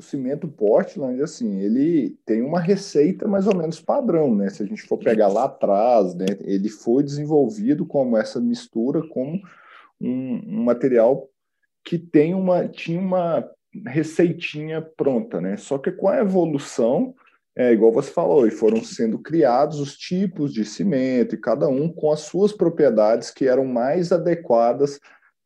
[0.00, 4.48] o cimento Portland, assim, ele tem uma receita mais ou menos padrão, né?
[4.48, 9.40] Se a gente for pegar lá atrás, né, ele foi desenvolvido como essa mistura, como
[10.00, 11.28] um, um material
[11.84, 13.46] que tem uma, tinha uma
[13.86, 15.58] receitinha pronta, né?
[15.58, 17.14] Só que com a evolução,
[17.54, 21.92] é igual você falou, e foram sendo criados os tipos de cimento, e cada um
[21.92, 24.98] com as suas propriedades que eram mais adequadas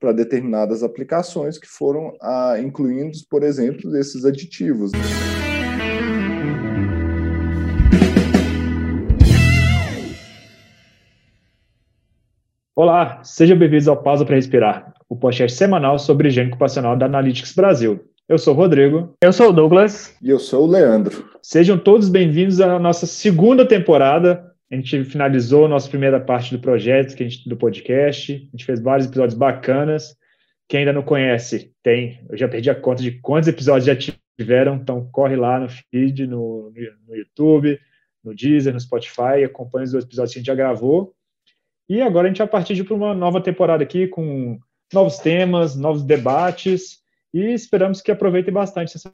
[0.04, 4.92] para determinadas aplicações que foram ah, incluindo, por exemplo, esses aditivos.
[12.76, 17.54] Olá, sejam bem-vindos ao Pausa para Respirar, o podcast semanal sobre higiene ocupacional da Analytics
[17.54, 17.98] Brasil.
[18.28, 19.14] Eu sou o Rodrigo.
[19.22, 20.14] Eu sou o Douglas.
[20.20, 21.30] E eu sou o Leandro.
[21.40, 26.60] Sejam todos bem-vindos à nossa segunda temporada a gente finalizou a nossa primeira parte do
[26.60, 28.32] projeto, gente, do podcast.
[28.32, 30.16] A gente fez vários episódios bacanas.
[30.68, 32.24] Quem ainda não conhece, tem.
[32.28, 36.26] Eu já perdi a conta de quantos episódios já tiveram, então corre lá no feed,
[36.26, 36.72] no,
[37.06, 37.78] no YouTube,
[38.24, 41.14] no Deezer, no Spotify, acompanha os dois episódios que a gente já gravou.
[41.88, 44.58] E agora a gente vai partir para uma nova temporada aqui com
[44.92, 47.03] novos temas, novos debates
[47.34, 49.12] e esperamos que aproveitem bastante essa,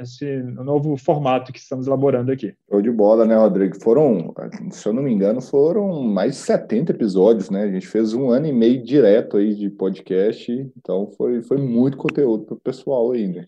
[0.00, 2.54] esse novo formato que estamos elaborando aqui.
[2.70, 3.78] Show de bola, né, Rodrigo?
[3.78, 4.34] Foram,
[4.70, 7.64] se eu não me engano, foram mais de 70 episódios, né?
[7.64, 11.98] A gente fez um ano e meio direto aí de podcast, então foi, foi muito
[11.98, 13.44] conteúdo para o pessoal aí, né?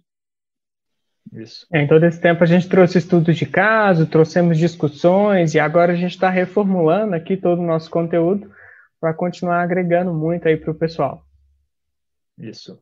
[1.33, 1.67] Isso.
[1.73, 5.93] É, em todo esse tempo a gente trouxe estudos de caso, trouxemos discussões e agora
[5.93, 8.51] a gente está reformulando aqui todo o nosso conteúdo
[9.01, 11.25] para continuar agregando muito aí para o pessoal.
[12.37, 12.79] Isso.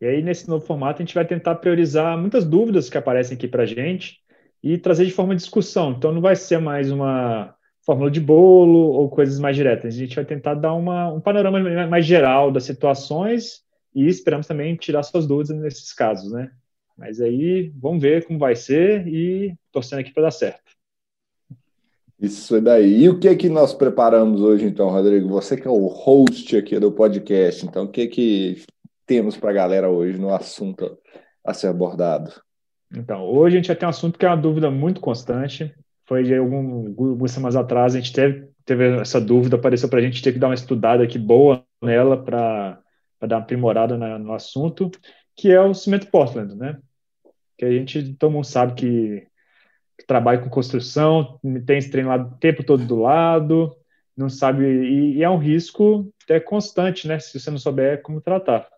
[0.00, 3.48] E aí, nesse novo formato, a gente vai tentar priorizar muitas dúvidas que aparecem aqui
[3.48, 4.18] para a gente
[4.62, 5.92] e trazer de forma de discussão.
[5.92, 9.94] Então, não vai ser mais uma fórmula de bolo ou coisas mais diretas.
[9.94, 13.62] A gente vai tentar dar uma, um panorama mais geral das situações
[13.94, 16.50] e esperamos também tirar suas dúvidas nesses casos, né?
[16.98, 20.76] Mas aí, vamos ver como vai ser e torcendo aqui para dar certo.
[22.18, 23.04] Isso daí.
[23.04, 25.28] E o que é que nós preparamos hoje, então, Rodrigo?
[25.28, 28.62] Você que é o host aqui do podcast, então, o que é que
[29.06, 30.98] temos para a galera hoje no assunto
[31.44, 32.32] a ser abordado?
[32.94, 35.74] Então, hoje a gente vai ter um assunto que é uma dúvida muito constante.
[36.06, 40.02] Foi de algum, algumas semanas atrás, a gente teve, teve essa dúvida, apareceu para a
[40.02, 42.80] gente ter que dar uma estudada aqui boa nela para
[43.20, 44.90] dar uma aprimorada na, no assunto,
[45.34, 46.78] que é o cimento Portland, né?
[47.58, 49.26] Que a gente, todo mundo sabe que,
[49.98, 53.74] que trabalha com construção, tem esse treino lá o tempo todo do lado,
[54.16, 57.18] não sabe, e, e é um risco até constante, né?
[57.18, 58.68] Se você não souber como tratar.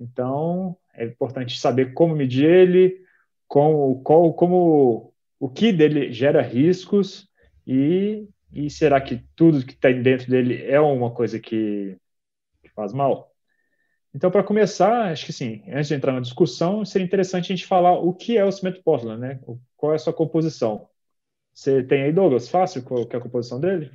[0.00, 3.04] Então, é importante saber como medir ele,
[3.46, 7.28] com, qual, como o que dele gera riscos
[7.66, 11.96] e, e será que tudo que está dentro dele é uma coisa que,
[12.62, 13.30] que faz mal?
[14.14, 17.66] Então, para começar, acho que sim, antes de entrar na discussão, seria interessante a gente
[17.66, 19.40] falar o que é o cimento Portland, né?
[19.76, 20.88] Qual é a sua composição?
[21.54, 23.92] Você tem aí, Douglas, fácil qual é a composição dele?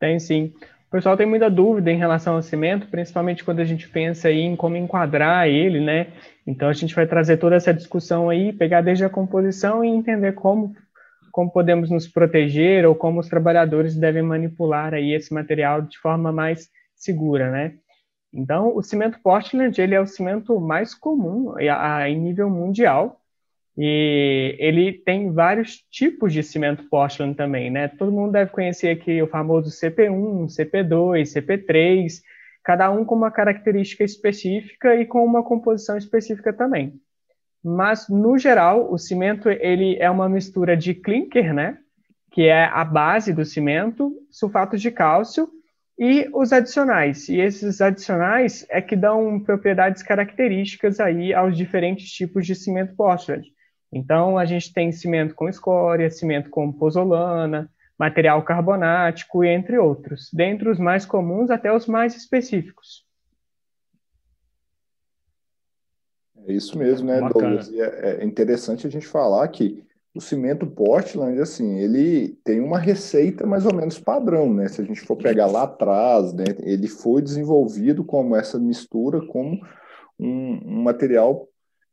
[0.00, 0.52] Tem sim.
[0.92, 4.42] O pessoal tem muita dúvida em relação ao cimento, principalmente quando a gente pensa aí
[4.42, 6.08] em como enquadrar ele, né?
[6.46, 10.32] Então a gente vai trazer toda essa discussão aí, pegar desde a composição e entender
[10.32, 10.74] como
[11.30, 16.30] como podemos nos proteger ou como os trabalhadores devem manipular aí esse material de forma
[16.30, 17.72] mais segura, né?
[18.30, 23.21] Então, o cimento Portland, ele é o cimento mais comum em nível mundial,
[23.76, 27.88] e ele tem vários tipos de cimento Portland também, né?
[27.88, 32.20] Todo mundo deve conhecer aqui o famoso CP1, CP2, CP3,
[32.62, 36.94] cada um com uma característica específica e com uma composição específica também.
[37.64, 41.78] Mas no geral, o cimento ele é uma mistura de clinker, né?
[42.30, 45.48] Que é a base do cimento, sulfatos de cálcio
[45.98, 47.28] e os adicionais.
[47.28, 53.46] E esses adicionais é que dão propriedades características aí aos diferentes tipos de cimento Portland.
[53.92, 60.68] Então, a gente tem cimento com escória, cimento com pozolana, material carbonático, entre outros, dentre
[60.68, 63.06] os mais comuns até os mais específicos.
[66.46, 67.48] É isso mesmo, né, Bacana.
[67.48, 67.68] Douglas?
[67.68, 72.78] E é, é interessante a gente falar que o cimento Portland, assim, ele tem uma
[72.78, 74.68] receita mais ou menos padrão, né?
[74.68, 79.58] Se a gente for pegar lá atrás, né, ele foi desenvolvido como essa mistura, como
[80.18, 81.48] um, um material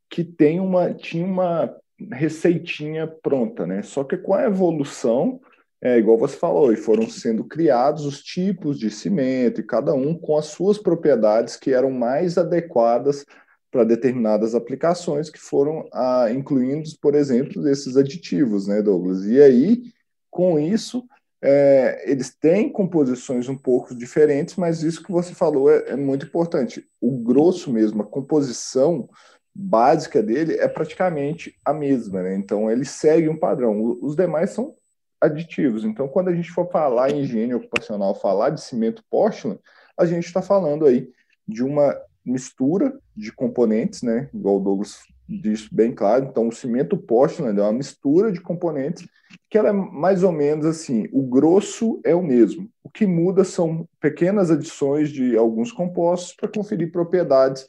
[0.10, 1.74] que tem uma, tinha uma
[2.12, 3.82] receitinha pronta, né?
[3.82, 5.40] Só que com a evolução,
[5.82, 10.14] é igual você falou, e foram sendo criados os tipos de cimento, e cada um
[10.14, 13.26] com as suas propriedades que eram mais adequadas
[13.72, 19.26] para determinadas aplicações, que foram ah, incluindo, por exemplo, esses aditivos, né, Douglas?
[19.26, 19.84] E aí,
[20.30, 21.06] com isso,
[21.42, 26.26] é, eles têm composições um pouco diferentes, mas isso que você falou é, é muito
[26.26, 26.86] importante.
[27.00, 29.08] O grosso mesmo, a composição
[29.54, 32.36] básica dele é praticamente a mesma, né?
[32.36, 33.98] Então ele segue um padrão.
[34.02, 34.76] Os demais são
[35.20, 35.84] aditivos.
[35.84, 39.60] Então, quando a gente for falar em higiene ocupacional, falar de cimento Portland,
[39.98, 41.10] a gente está falando aí
[41.48, 44.30] de uma mistura de componentes, né?
[44.34, 46.26] Igual o Douglas disse bem claro.
[46.26, 49.08] Então, o cimento Portland é uma mistura de componentes
[49.50, 52.70] que ela é mais ou menos assim, o grosso é o mesmo.
[52.84, 57.68] O que muda são pequenas adições de alguns compostos para conferir propriedades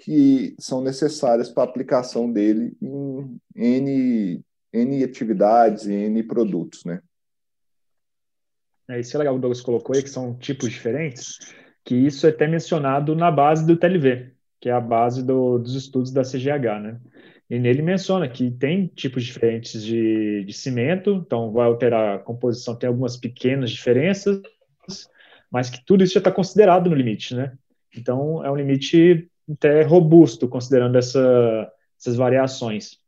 [0.00, 7.00] que são necessárias para a aplicação dele em N, N atividades e N produtos, né?
[8.88, 11.38] É, isso é legal, o Douglas colocou aí, que são tipos diferentes,
[11.84, 15.74] que isso é até mencionado na base do TLV, que é a base do, dos
[15.74, 17.00] estudos da CGH, né?
[17.48, 22.74] E nele menciona que tem tipos diferentes de, de cimento, então vai alterar a composição,
[22.74, 24.40] tem algumas pequenas diferenças,
[25.50, 27.52] mas que tudo isso já está considerado no limite, né?
[27.94, 32.98] Então é um limite até robusto, considerando essa, essas variações.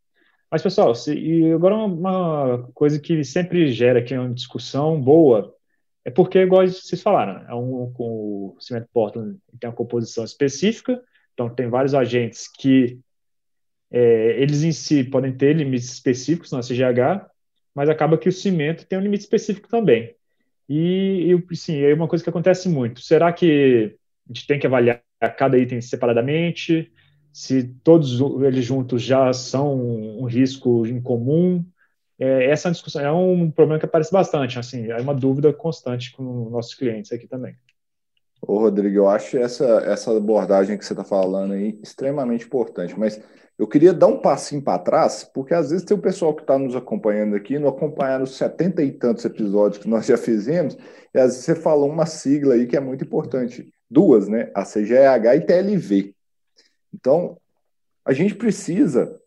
[0.50, 5.54] Mas, pessoal, se, e agora uma, coisa que sempre gera aqui uma discussão boa
[6.04, 11.00] é porque, igual vocês falaram, é um, o cimento Portland tem uma composição específica,
[11.32, 12.98] então tem vários agentes que
[13.90, 17.26] é, eles em si podem ter limites específicos na CGH,
[17.74, 20.14] mas acaba que o cimento tem um limite específico também.
[20.68, 23.00] E, e sim, é uma coisa que acontece muito.
[23.00, 23.96] Será que
[24.28, 26.92] a gente tem que avaliar cada item separadamente,
[27.32, 31.64] se todos eles juntos já são um risco em comum.
[32.18, 36.50] É, essa discussão é um problema que aparece bastante, assim, é uma dúvida constante com
[36.50, 37.54] nossos clientes aqui também.
[38.40, 43.20] Ô, Rodrigo, eu acho essa, essa abordagem que você está falando aí extremamente importante, mas
[43.58, 46.58] eu queria dar um passinho para trás, porque às vezes tem o pessoal que está
[46.58, 50.76] nos acompanhando aqui, não acompanharam os setenta e tantos episódios que nós já fizemos,
[51.14, 54.50] e às vezes você falou uma sigla aí que é muito importante duas, né?
[54.54, 56.14] A CGH e TLV.
[56.94, 57.36] Então,
[58.04, 59.20] a gente precisa,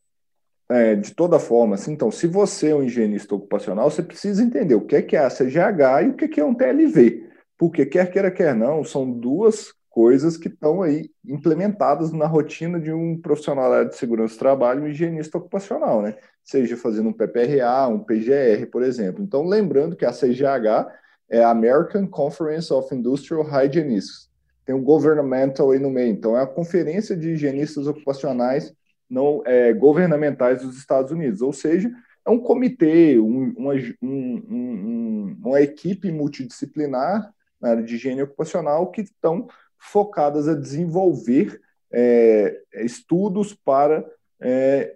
[0.70, 4.76] é, de toda forma, assim, então, se você é um higienista ocupacional, você precisa entender
[4.76, 7.30] o que é, que é a CGH e o que é, que é um TLV.
[7.58, 12.92] Porque, quer queira, quer não, são duas coisas que estão aí implementadas na rotina de
[12.92, 16.18] um profissional de segurança do trabalho, um higienista ocupacional, né?
[16.44, 19.24] Seja fazendo um PPRA, um PGR, por exemplo.
[19.24, 20.92] Então, lembrando que a CGH
[21.30, 24.30] é a American Conference of Industrial Hygienists
[24.66, 26.12] tem o governmental aí no meio.
[26.12, 28.74] Então, é a Conferência de Higienistas Ocupacionais
[29.10, 31.92] não é, Governamentais dos Estados Unidos, ou seja,
[32.26, 37.32] é um comitê, um, uma, um, um, uma equipe multidisciplinar
[37.62, 39.48] na área de higiene ocupacional que estão
[39.78, 44.04] focadas a desenvolver é, estudos para
[44.42, 44.96] é,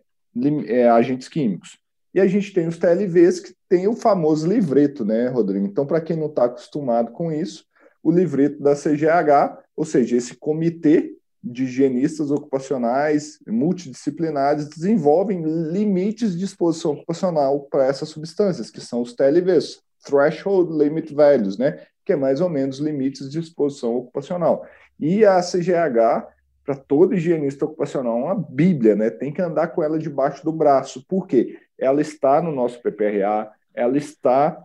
[0.65, 1.77] é agentes químicos.
[2.13, 5.65] E a gente tem os TLVs que tem o famoso livreto, né, Rodrigo?
[5.65, 7.65] Então, para quem não está acostumado com isso,
[8.03, 15.41] o livreto da CGH, ou seja, esse comitê de higienistas ocupacionais multidisciplinares desenvolvem
[15.71, 21.81] limites de exposição ocupacional para essas substâncias, que são os TLVs, Threshold Limit Values, né?
[22.05, 24.65] que é mais ou menos limites de exposição ocupacional.
[24.99, 26.27] E a CGH,
[26.65, 29.09] para todo higienista ocupacional, é uma bíblia, né?
[29.09, 31.05] tem que andar com ela debaixo do braço.
[31.07, 31.57] Por quê?
[31.77, 34.61] Ela está no nosso PPRA, ela está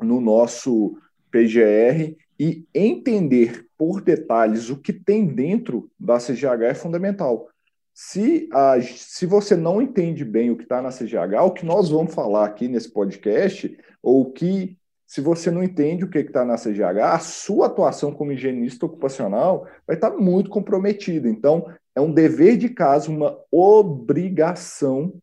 [0.00, 0.96] no nosso
[1.30, 7.48] PGR e entender por detalhes o que tem dentro da CGH é fundamental.
[7.94, 11.90] Se, a, se você não entende bem o que está na CGH, o que nós
[11.90, 14.76] vamos falar aqui nesse podcast, ou que,
[15.06, 19.64] se você não entende o que está na CGH, a sua atuação como higienista ocupacional
[19.86, 21.28] vai estar tá muito comprometida.
[21.28, 25.14] Então, é um dever de casa, uma obrigação,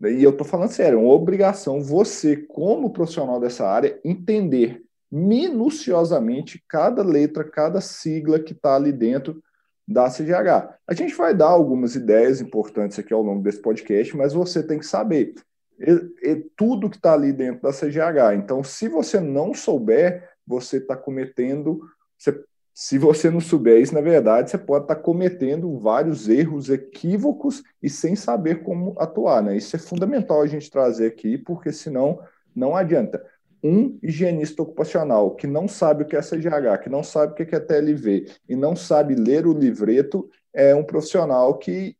[0.00, 7.02] e eu estou falando sério, uma obrigação você, como profissional dessa área, entender minuciosamente cada
[7.02, 9.42] letra, cada sigla que está ali dentro
[9.86, 10.74] da CGH.
[10.86, 14.78] A gente vai dar algumas ideias importantes aqui ao longo desse podcast, mas você tem
[14.78, 15.34] que saber
[15.78, 18.34] e, e tudo que está ali dentro da CGH.
[18.36, 21.80] Então, se você não souber, você está cometendo.
[22.18, 22.42] Você,
[22.74, 27.62] se você não souber isso, na verdade, você pode estar tá cometendo vários erros, equívocos
[27.82, 29.42] e sem saber como atuar.
[29.42, 29.56] Né?
[29.56, 32.20] Isso é fundamental a gente trazer aqui, porque senão
[32.54, 33.24] não adianta
[33.62, 37.54] um higienista ocupacional que não sabe o que é CGH, que não sabe o que
[37.54, 41.96] é TLV e não sabe ler o livreto, é um profissional que,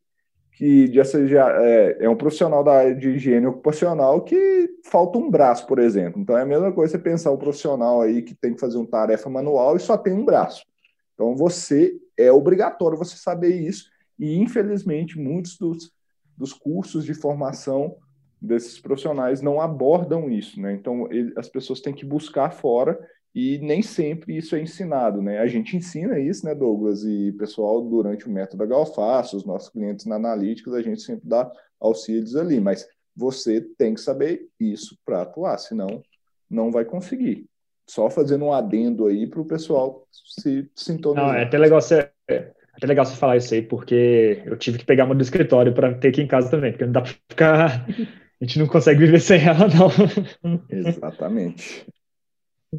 [0.52, 5.66] que de é, é um profissional da área de higiene ocupacional que falta um braço,
[5.66, 6.20] por exemplo.
[6.20, 8.86] Então é a mesma coisa você pensar um profissional aí que tem que fazer uma
[8.86, 10.64] tarefa manual e só tem um braço.
[11.14, 15.90] Então você é obrigatório você saber isso e infelizmente muitos dos,
[16.36, 17.96] dos cursos de formação
[18.46, 20.72] desses profissionais não abordam isso, né?
[20.72, 22.98] Então ele, as pessoas têm que buscar fora
[23.34, 25.38] e nem sempre isso é ensinado, né?
[25.40, 27.04] A gente ensina isso, né, Douglas?
[27.04, 31.50] E pessoal, durante o método Galfaço, os nossos clientes na Analíticos, a gente sempre dá
[31.78, 36.02] auxílios ali, mas você tem que saber isso para atuar, senão
[36.50, 37.46] não vai conseguir.
[37.88, 41.26] Só fazendo um adendo aí para o pessoal se sintonizar.
[41.26, 44.78] Não, é até legal você, é até legal você falar isso aí, porque eu tive
[44.78, 47.10] que pegar uma do escritório para ter aqui em casa também, porque não dá para
[47.10, 47.86] ficar.
[48.40, 50.62] A gente não consegue viver sem ela, não.
[50.68, 51.86] Exatamente.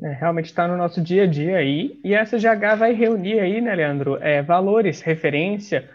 [0.04, 2.00] É, realmente está no nosso dia a dia aí.
[2.04, 5.90] E essa GH vai reunir aí, né, Leandro, é, valores, referência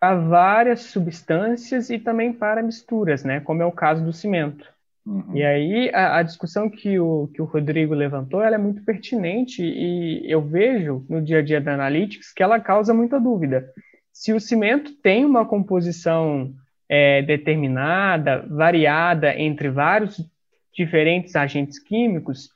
[0.00, 4.70] a várias substâncias e também para misturas, né, como é o caso do cimento.
[5.06, 5.36] Uhum.
[5.36, 9.62] E aí a, a, discussão que o, que o Rodrigo levantou, ela é muito pertinente
[9.62, 13.72] e eu vejo no dia a dia da Analytics que ela causa muita dúvida.
[14.12, 16.52] Se o cimento tem uma composição
[16.88, 20.24] é, determinada, variada entre vários
[20.72, 22.50] diferentes agentes químicos,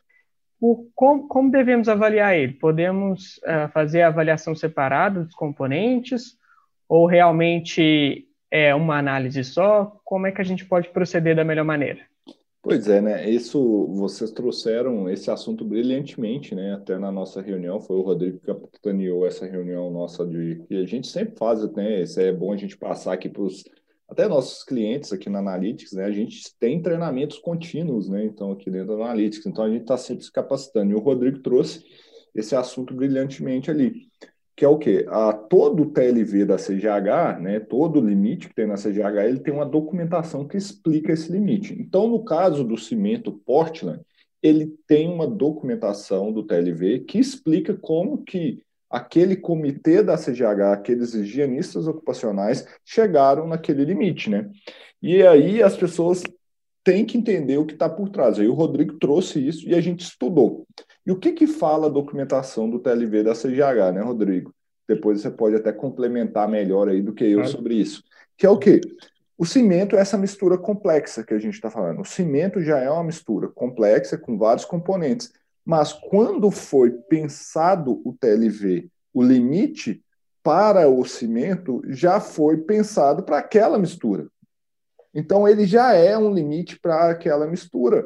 [0.94, 2.52] como, como, devemos avaliar ele?
[2.52, 6.37] Podemos uh, fazer a avaliação separada dos componentes
[6.87, 9.96] ou realmente é uma análise só?
[10.04, 12.00] Como é que a gente pode proceder da melhor maneira?
[12.62, 13.30] Pois é, né?
[13.30, 16.75] Isso vocês trouxeram esse assunto brilhantemente, né?
[16.75, 20.84] Até na nossa reunião, foi o Rodrigo que capitaneou essa reunião nossa de que a
[20.84, 22.02] gente sempre faz, né?
[22.02, 23.64] Isso é bom a gente passar aqui para os
[24.11, 26.05] até nossos clientes aqui na Analytics, né?
[26.05, 28.25] A gente tem treinamentos contínuos, né?
[28.25, 30.93] Então aqui dentro da Analytics, então a gente está sempre se capacitando.
[30.93, 31.85] E o Rodrigo trouxe
[32.35, 34.11] esse assunto brilhantemente ali
[34.61, 35.07] que é o quê?
[35.09, 39.40] A, todo o TLV da CGH, né, todo o limite que tem na CGH, ele
[39.40, 41.75] tem uma documentação que explica esse limite.
[41.81, 44.02] Então, no caso do cimento Portland,
[44.43, 51.14] ele tem uma documentação do TLV que explica como que aquele comitê da CGH, aqueles
[51.14, 54.50] higienistas ocupacionais, chegaram naquele limite, né?
[55.00, 56.23] E aí as pessoas
[56.82, 58.38] têm que entender o que está por trás.
[58.38, 60.66] Aí o Rodrigo trouxe isso e a gente estudou.
[61.06, 64.52] E o que, que fala a documentação do TLV da CGH, né, Rodrigo?
[64.88, 68.02] Depois você pode até complementar melhor aí do que eu sobre isso.
[68.37, 68.80] Que é o quê?
[69.38, 72.00] O cimento é essa mistura complexa que a gente está falando.
[72.00, 75.32] O cimento já é uma mistura complexa com vários componentes.
[75.71, 80.03] Mas quando foi pensado o TLV, o limite
[80.43, 84.27] para o cimento já foi pensado para aquela mistura.
[85.15, 88.05] Então ele já é um limite para aquela mistura.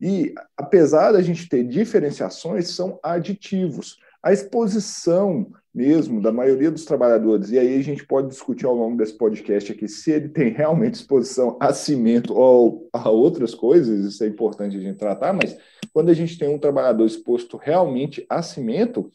[0.00, 3.98] E, apesar da gente ter diferenciações, são aditivos.
[4.22, 8.96] A exposição mesmo da maioria dos trabalhadores, e aí a gente pode discutir ao longo
[8.96, 14.22] desse podcast aqui se ele tem realmente exposição a cimento ou a outras coisas, isso
[14.22, 15.56] é importante a gente tratar, mas
[15.92, 19.10] quando a gente tem um trabalhador exposto realmente a cimento,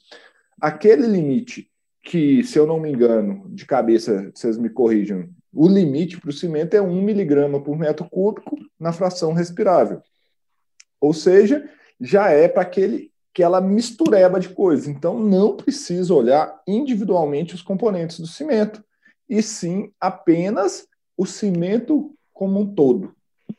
[0.59, 1.69] aquele limite
[2.03, 6.33] que, se eu não me engano, de cabeça, vocês me corrijam, o limite para o
[6.33, 10.01] cimento é 1 miligrama por metro cúbico na fração respirável.
[10.99, 11.67] Ou seja,
[11.99, 14.87] já é para aquele aquela mistureba de coisas.
[14.87, 18.81] Então, não precisa olhar individualmente os componentes do cimento,
[19.27, 23.13] e sim apenas o cimento como um todo,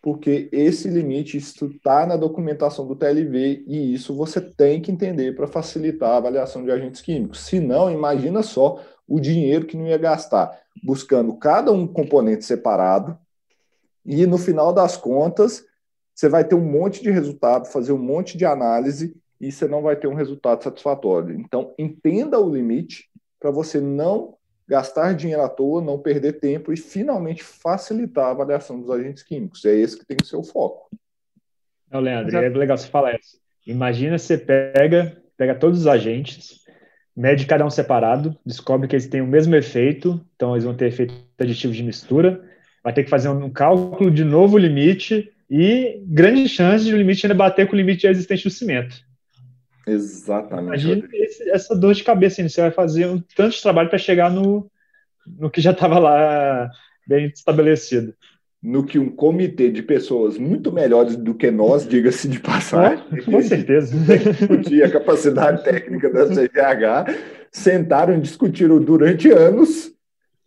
[0.07, 5.49] porque esse limite está na documentação do TLV e isso você tem que entender para
[5.49, 7.41] facilitar a avaliação de agentes químicos.
[7.41, 13.19] Se não, imagina só o dinheiro que não ia gastar buscando cada um componente separado
[14.05, 15.65] e no final das contas
[16.15, 19.83] você vai ter um monte de resultado, fazer um monte de análise e você não
[19.83, 21.35] vai ter um resultado satisfatório.
[21.35, 23.11] Então, entenda o limite
[23.41, 24.37] para você não
[24.69, 29.65] gastar dinheiro à toa, não perder tempo e finalmente facilitar a avaliação dos agentes químicos.
[29.65, 30.91] É esse que tem que ser o foco.
[31.91, 33.39] Não, Leandro, é legal você falar isso.
[33.67, 36.61] Imagina você pega, pega todos os agentes,
[37.17, 40.87] mede cada um separado, descobre que eles têm o mesmo efeito, então eles vão ter
[40.87, 42.45] efeito aditivo de mistura,
[42.83, 47.25] vai ter que fazer um cálculo de novo limite e grande chance de o limite
[47.25, 48.97] ainda bater com o limite existente do cimento.
[49.87, 50.85] Exatamente.
[50.85, 54.31] Imagina esse, essa dor de cabeça, você vai fazer um tanto de trabalho para chegar
[54.31, 54.69] no,
[55.39, 56.69] no que já estava lá
[57.07, 58.13] bem estabelecido.
[58.61, 63.31] No que um comitê de pessoas muito melhores do que nós, diga-se de passagem, oh,
[63.31, 63.95] com certeza,
[64.33, 67.15] discutir a capacidade técnica da CGH,
[67.53, 69.93] sentaram e discutiram durante anos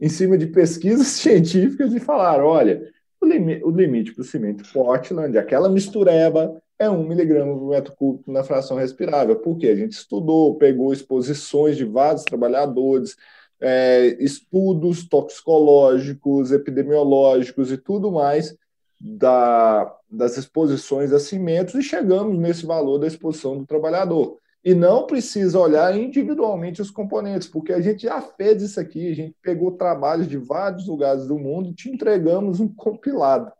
[0.01, 2.81] em cima de pesquisas científicas e falaram: olha,
[3.21, 7.93] o, limi o limite para o cimento Portland, aquela mistureba, é 1 miligrama por metro
[7.95, 9.35] cúbico na fração respirável.
[9.35, 13.15] Porque a gente estudou, pegou exposições de vários trabalhadores,
[13.59, 18.55] é, estudos toxicológicos, epidemiológicos e tudo mais
[18.99, 24.37] da, das exposições a cimentos e chegamos nesse valor da exposição do trabalhador.
[24.63, 29.15] E não precisa olhar individualmente os componentes, porque a gente já fez isso aqui, a
[29.15, 33.51] gente pegou trabalhos de vários lugares do mundo e te entregamos um compilado.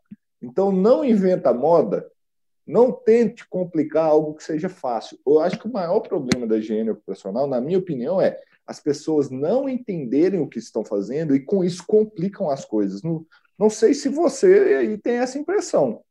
[0.42, 2.06] Então, não inventa moda,
[2.70, 5.18] Não tente complicar algo que seja fácil.
[5.26, 9.32] Eu acho que o maior problema da higiene ocupacional, na minha opinião, é as pessoas
[9.32, 13.02] não entenderem o que estão fazendo e com isso complicam as coisas.
[13.02, 13.26] Não,
[13.58, 16.02] não sei se você aí tem essa impressão,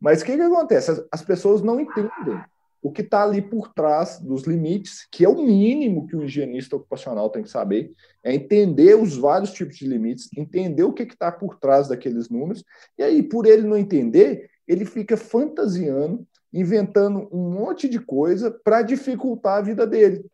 [0.00, 0.90] mas o que, que acontece?
[0.90, 2.40] As, as pessoas não entendem
[2.82, 6.76] o que está ali por trás dos limites, que é o mínimo que o higienista
[6.76, 7.92] ocupacional tem que saber,
[8.24, 12.64] é entender os vários tipos de limites, entender o que está por trás daqueles números,
[12.96, 18.82] e aí, por ele não entender, ele fica fantasiando, inventando um monte de coisa para
[18.82, 20.24] dificultar a vida dele,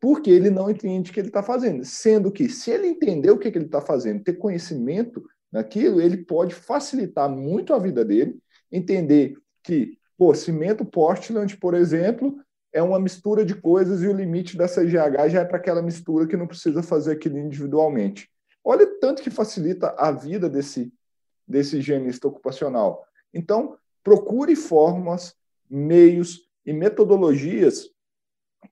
[0.00, 1.84] porque ele não entende o que ele está fazendo.
[1.84, 6.18] Sendo que, se ele entender o que, que ele está fazendo, ter conhecimento naquilo, ele
[6.18, 8.38] pode facilitar muito a vida dele,
[8.70, 12.36] entender que, pô, cimento Portland, por exemplo,
[12.72, 16.26] é uma mistura de coisas e o limite da CGH já é para aquela mistura
[16.26, 18.28] que não precisa fazer aquilo individualmente.
[18.62, 20.92] Olha tanto que facilita a vida desse,
[21.48, 23.06] desse higienista ocupacional.
[23.32, 25.34] Então, procure formas,
[25.68, 27.90] meios e metodologias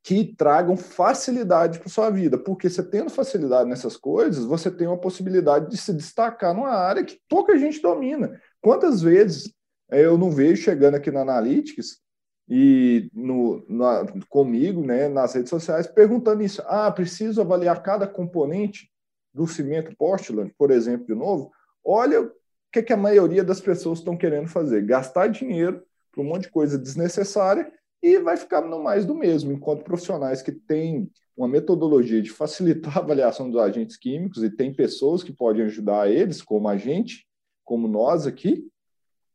[0.03, 4.99] que tragam facilidade para sua vida, porque você tendo facilidade nessas coisas, você tem uma
[4.99, 8.41] possibilidade de se destacar numa área que pouca gente domina.
[8.61, 9.53] Quantas vezes
[9.91, 12.01] eu não vejo chegando aqui na Analytics
[12.49, 16.63] e no, na, comigo, né, nas redes sociais, perguntando isso.
[16.67, 18.91] Ah, preciso avaliar cada componente
[19.33, 21.51] do cimento Portland, por exemplo, de novo.
[21.83, 22.31] Olha
[22.75, 24.85] que, que a maioria das pessoas estão querendo fazer?
[24.85, 29.53] Gastar dinheiro para um monte de coisa desnecessária e vai ficar no mais do mesmo,
[29.53, 34.75] enquanto profissionais que têm uma metodologia de facilitar a avaliação dos agentes químicos e tem
[34.75, 37.27] pessoas que podem ajudar eles, como a gente,
[37.65, 38.67] como nós aqui,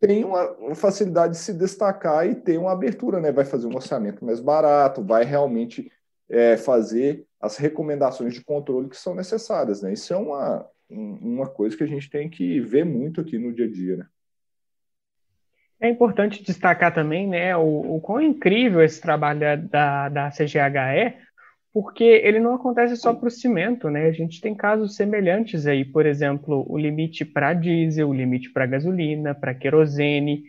[0.01, 3.31] tem uma, uma, facilidade de se destacar e ter uma abertura, né?
[3.31, 5.91] Vai fazer um orçamento mais barato, vai realmente
[6.29, 9.91] é, fazer as recomendações de controle que são necessárias, né?
[9.91, 13.65] Isso é uma, uma coisa que a gente tem que ver muito aqui no dia
[13.65, 14.05] a dia, né?
[15.81, 21.17] É importante destacar também, né, o, o quão incrível esse trabalho da, da CGH é,
[21.72, 24.08] porque ele não acontece só para o cimento, né?
[24.08, 28.65] A gente tem casos semelhantes aí, por exemplo, o limite para diesel, o limite para
[28.65, 30.43] gasolina, para querosene,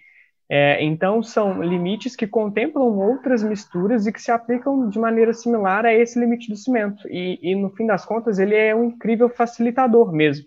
[0.52, 5.86] é, então, são limites que contemplam outras misturas e que se aplicam de maneira similar
[5.86, 7.08] a esse limite do cimento.
[7.08, 10.44] E, e no fim das contas, ele é um incrível facilitador mesmo,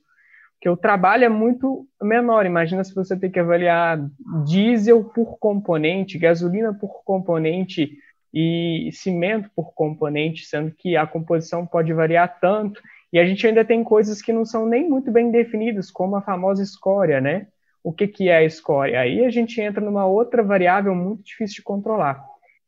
[0.56, 2.46] porque o trabalho é muito menor.
[2.46, 3.98] Imagina se você tem que avaliar
[4.46, 7.98] diesel por componente, gasolina por componente
[8.34, 12.82] e cimento por componente, sendo que a composição pode variar tanto.
[13.14, 16.22] E a gente ainda tem coisas que não são nem muito bem definidas, como a
[16.22, 17.48] famosa escória, né?
[17.84, 19.00] O que, que é a escória?
[19.02, 22.26] Aí a gente entra numa outra variável muito difícil de controlar.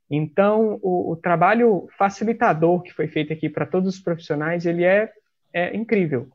[0.10, 5.12] Então, o, o trabalho facilitador que foi feito aqui para todos os profissionais, ele é,
[5.54, 6.30] é incrível.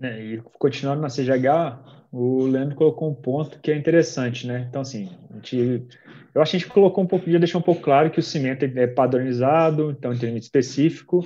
[0.00, 4.66] É, e continuando na CGH, o Leandro colocou um ponto que é interessante, né?
[4.68, 5.86] Então, assim, gente,
[6.34, 8.22] eu acho que a gente colocou um pouco, já deixou um pouco claro que o
[8.22, 11.24] cimento é padronizado, então tem limite específico,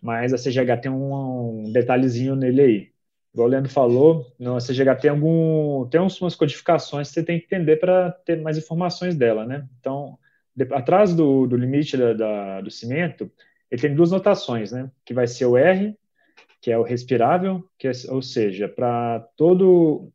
[0.00, 2.95] mas a CGH tem um, um detalhezinho nele aí
[3.36, 7.44] igual o Leandro falou, no CGH tem algum tem umas codificações que você tem que
[7.44, 9.68] entender para ter mais informações dela, né?
[9.78, 10.18] Então,
[10.54, 13.30] de, atrás do, do limite da, da, do cimento,
[13.70, 14.90] ele tem duas notações, né?
[15.04, 15.94] Que vai ser o R,
[16.62, 20.10] que é o respirável, que é, ou seja, para todo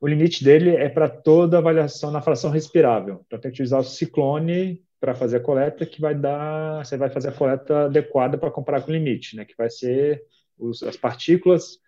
[0.00, 3.24] o limite dele é para toda avaliação na fração respirável.
[3.26, 7.10] Então tem que utilizar o ciclone para fazer a coleta, que vai dar, você vai
[7.10, 9.44] fazer a coleta adequada para comparar com o limite, né?
[9.44, 10.22] Que vai ser
[10.56, 11.82] os, as partículas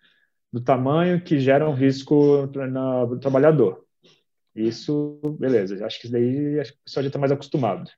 [0.55, 3.83] do tamanho que gera um risco no trabalhador.
[4.55, 5.85] Isso, beleza.
[5.85, 7.91] Acho que isso daí acho que o pessoal já está mais acostumado.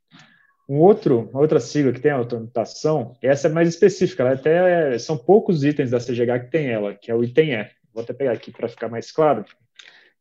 [0.67, 4.97] Um outro, uma outra sigla que tem a automatação, essa é mais específica, ela até
[4.97, 7.69] são poucos itens da CGH que tem ela, que é o item E.
[7.93, 9.45] Vou até pegar aqui para ficar mais claro,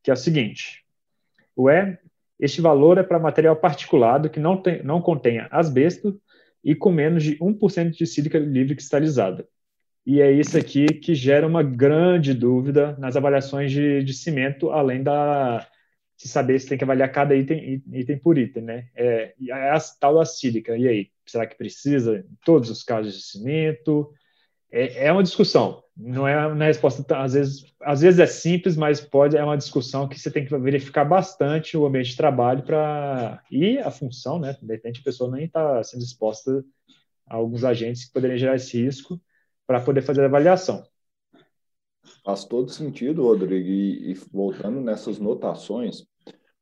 [0.03, 0.85] que é o seguinte:
[1.57, 1.99] o E,
[2.39, 6.21] este valor é para material particulado que não, tem, não contenha asbesto
[6.63, 9.49] e com menos de 1% de sílica livre cristalizada.
[10.07, 15.03] E é isso aqui que gera uma grande dúvida nas avaliações de, de cimento, além
[15.03, 15.67] da
[16.17, 18.89] se saber se tem que avaliar cada item, item por item, né?
[18.95, 20.77] É, é a tal da sílica.
[20.77, 24.11] E aí, será que precisa em todos os casos de cimento?
[24.71, 25.83] É, é uma discussão.
[25.97, 30.09] Não é uma resposta às vezes, às vezes é simples, mas pode é uma discussão
[30.09, 34.57] que você tem que verificar bastante o ambiente de trabalho para e a função, né?
[34.63, 36.65] De repente a pessoa nem está sendo exposta
[37.27, 39.21] a alguns agentes que poderiam gerar esse risco
[39.67, 40.85] para poder fazer a avaliação.
[42.25, 43.69] Faz todo sentido, Rodrigo.
[43.69, 46.05] E, e voltando nessas notações,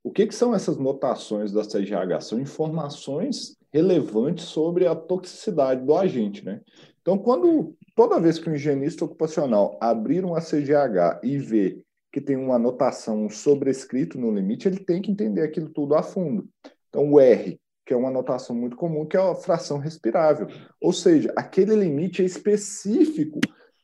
[0.02, 2.20] o que, que, são essas notações da CGH?
[2.20, 6.60] São informações relevantes sobre a toxicidade do agente, né?
[7.00, 12.36] Então, quando toda vez que o higienista ocupacional abrir uma CGH e ver que tem
[12.36, 16.48] uma anotação sobrescrito no limite, ele tem que entender aquilo tudo a fundo.
[16.88, 20.48] Então, o R, que é uma anotação muito comum, que é a fração respirável.
[20.80, 23.40] Ou seja, aquele limite é específico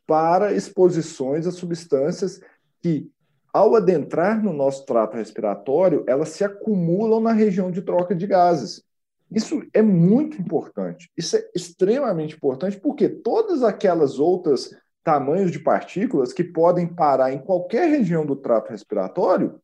[0.06, 2.40] para exposições a substâncias
[2.82, 3.10] que,
[3.52, 8.82] ao adentrar no nosso trato respiratório, elas se acumulam na região de troca de gases.
[9.30, 11.10] Isso é muito importante.
[11.16, 17.38] Isso é extremamente importante porque todas aquelas outras tamanhos de partículas que podem parar em
[17.38, 19.60] qualquer região do trato respiratório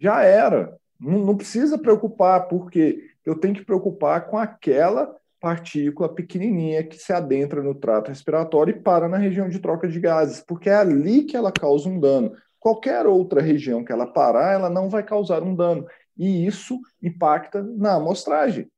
[0.00, 0.76] já era.
[0.98, 7.62] Não, precisa preocupar, porque eu tenho que preocupar com aquela partícula pequenininha que se adentra
[7.62, 11.36] no trato respiratório e para na região de troca de gases, porque é ali que
[11.36, 12.32] ela causa um dano.
[12.58, 15.86] Qualquer outra região que ela parar, ela não vai causar um dano.
[16.16, 18.68] E isso impacta na amostragem.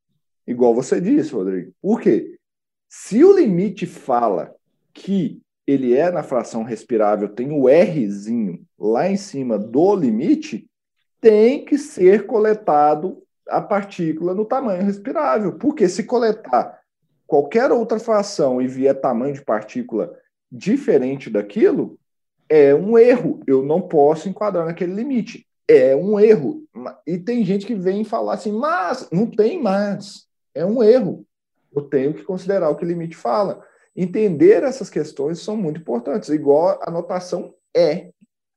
[0.46, 1.72] Igual você disse, Rodrigo.
[1.80, 2.36] Por quê?
[2.88, 4.54] Se o limite fala
[4.92, 10.66] que ele é na fração respirável, tem o Rzinho lá em cima do limite,
[11.20, 15.54] tem que ser coletado a partícula no tamanho respirável.
[15.54, 16.80] Porque se coletar
[17.26, 20.16] qualquer outra fração e vier tamanho de partícula
[20.50, 21.98] diferente daquilo,
[22.48, 23.40] é um erro.
[23.46, 25.46] Eu não posso enquadrar naquele limite.
[25.66, 26.64] É um erro.
[27.06, 30.26] E tem gente que vem falar assim, mas não tem mais.
[30.54, 31.26] É um erro.
[31.74, 33.62] Eu tenho que considerar o que o limite fala.
[33.94, 38.10] Entender essas questões são muito importantes, igual a notação é.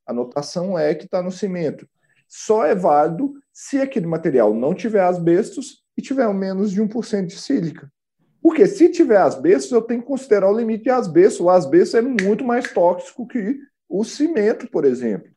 [0.06, 1.86] A notação é que está no cimento
[2.34, 7.38] só é válido se aquele material não tiver asbestos e tiver menos de 1% de
[7.38, 7.92] sílica.
[8.40, 11.44] Porque se tiver asbestos, eu tenho que considerar o limite de asbesto.
[11.44, 15.30] O asbesto é muito mais tóxico que o cimento, por exemplo.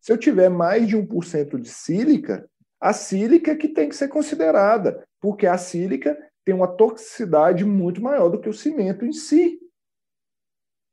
[0.00, 2.48] Se eu tiver mais de 1% de sílica,
[2.80, 8.00] a sílica é que tem que ser considerada, porque a sílica tem uma toxicidade muito
[8.00, 9.60] maior do que o cimento em si.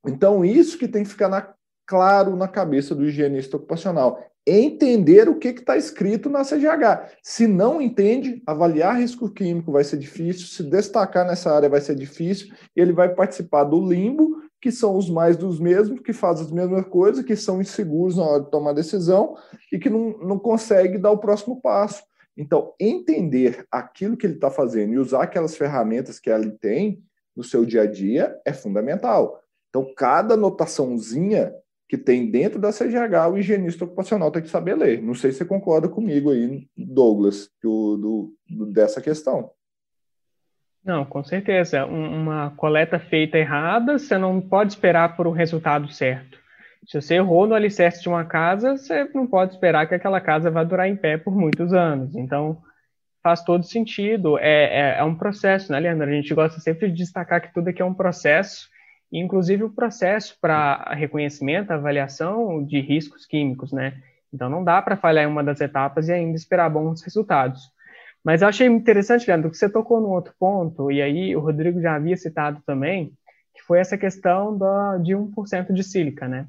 [0.05, 5.37] Então, isso que tem que ficar na, claro na cabeça do higienista ocupacional entender o
[5.37, 7.15] que está escrito na CGH.
[7.23, 11.95] Se não entende, avaliar risco químico vai ser difícil, se destacar nessa área vai ser
[11.95, 16.51] difícil, ele vai participar do limbo, que são os mais dos mesmos, que fazem as
[16.51, 19.35] mesmas coisas, que são inseguros na hora de tomar decisão
[19.71, 22.03] e que não, não consegue dar o próximo passo.
[22.37, 27.01] Então, entender aquilo que ele está fazendo e usar aquelas ferramentas que ele tem
[27.35, 29.41] no seu dia a dia é fundamental.
[29.69, 31.53] Então, cada anotaçãozinha
[31.95, 35.01] que tem dentro da CGH, o higienista ocupacional tem que saber ler.
[35.01, 39.51] Não sei se você concorda comigo aí, Douglas, do, do, do dessa questão.
[40.83, 41.85] Não, com certeza.
[41.85, 46.37] Uma coleta feita errada, você não pode esperar por um resultado certo.
[46.85, 50.51] Se você errou no alicerce de uma casa, você não pode esperar que aquela casa
[50.51, 52.15] vá durar em pé por muitos anos.
[52.15, 52.61] Então,
[53.23, 54.37] faz todo sentido.
[54.37, 56.07] É, é, é um processo, né, Leandro?
[56.07, 58.69] A gente gosta sempre de destacar que tudo aqui é um processo
[59.19, 64.01] inclusive o processo para reconhecimento, avaliação de riscos químicos, né?
[64.33, 67.71] Então não dá para falhar em uma das etapas e ainda esperar bons resultados.
[68.23, 71.79] Mas eu achei interessante, Leandro, que você tocou num outro ponto, e aí o Rodrigo
[71.79, 73.13] já havia citado também,
[73.53, 76.47] que foi essa questão da, de 1% de sílica, né?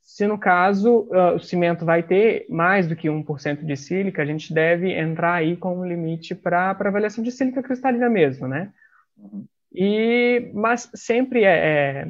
[0.00, 4.26] Se no caso uh, o cimento vai ter mais do que 1% de sílica, a
[4.26, 8.72] gente deve entrar aí com um limite para avaliação de sílica cristalina mesmo, né?
[9.72, 12.08] E, mas sempre é, é,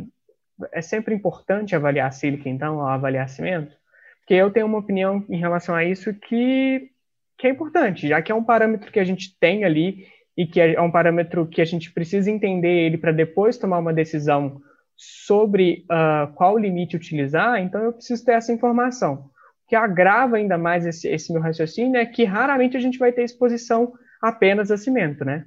[0.73, 3.75] é sempre importante avaliar a sílica, então, ao avaliar cimento,
[4.21, 6.91] porque eu tenho uma opinião em relação a isso que,
[7.37, 10.61] que é importante, já que é um parâmetro que a gente tem ali e que
[10.61, 14.61] é um parâmetro que a gente precisa entender ele para depois tomar uma decisão
[14.97, 19.31] sobre uh, qual limite utilizar, então eu preciso ter essa informação.
[19.65, 23.11] O que agrava ainda mais esse, esse meu raciocínio é que raramente a gente vai
[23.11, 25.47] ter exposição apenas a cimento, né?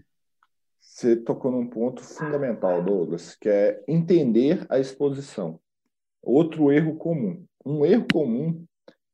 [0.83, 5.59] Você tocou num ponto fundamental, Douglas, que é entender a exposição.
[6.21, 7.45] Outro erro comum.
[7.65, 8.65] Um erro comum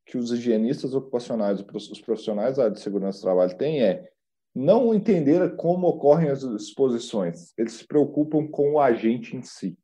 [0.03, 4.09] que os higienistas ocupacionais, os profissionais da área de segurança do trabalho têm é
[4.53, 7.53] não entender como ocorrem as exposições.
[7.55, 9.77] Eles se preocupam com o agente em si.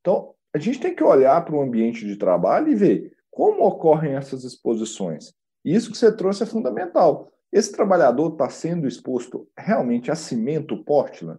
[0.00, 4.14] Então, a gente tem que olhar para o ambiente de trabalho e ver como ocorrem
[4.14, 5.32] essas exposições.
[5.64, 7.32] Isso que você trouxe é fundamental.
[7.52, 11.38] Esse trabalhador está sendo exposto realmente a cimento Portland?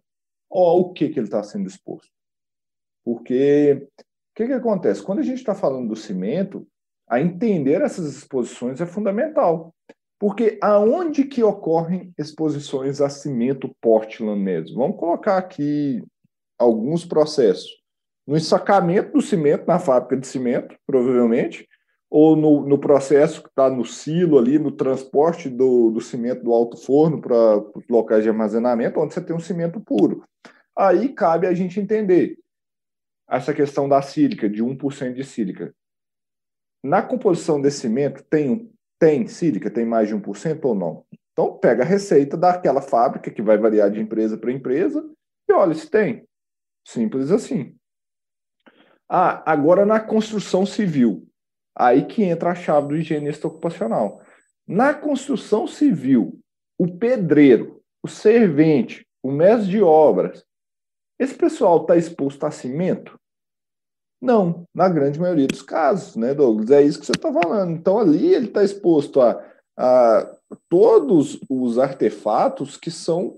[0.50, 2.12] Ou o que, que ele está sendo exposto?
[3.04, 5.02] Porque o que, que acontece?
[5.02, 6.68] Quando a gente está falando do cimento,
[7.10, 9.74] a entender essas exposições é fundamental.
[10.20, 14.78] Porque aonde que ocorrem exposições a cimento Portland mesmo?
[14.78, 16.02] Vamos colocar aqui
[16.58, 17.70] alguns processos.
[18.26, 21.68] No ensacamento do cimento na fábrica de cimento, provavelmente,
[22.16, 26.54] ou no, no processo que está no silo ali, no transporte do, do cimento do
[26.54, 30.24] alto forno para os locais de armazenamento, onde você tem um cimento puro.
[30.78, 32.38] Aí cabe a gente entender
[33.28, 35.74] essa questão da sílica, de 1% de sílica.
[36.84, 41.04] na composição desse cimento tem, tem sílica, tem mais de 1% ou não?
[41.32, 45.04] Então, pega a receita daquela fábrica, que vai variar de empresa para empresa,
[45.50, 46.28] e olha se tem.
[46.88, 47.76] Simples assim.
[49.10, 51.28] Ah, agora na construção civil.
[51.76, 54.22] Aí que entra a chave do higienista ocupacional.
[54.68, 56.40] Na construção civil,
[56.78, 60.46] o pedreiro, o servente, o mestre de obras,
[61.20, 63.20] esse pessoal está exposto a cimento?
[64.22, 66.72] Não, na grande maioria dos casos, né, Douglas?
[66.72, 67.72] É isso que você está falando.
[67.72, 69.44] Então, ali ele está exposto a,
[69.78, 70.38] a
[70.70, 73.38] todos os artefatos que são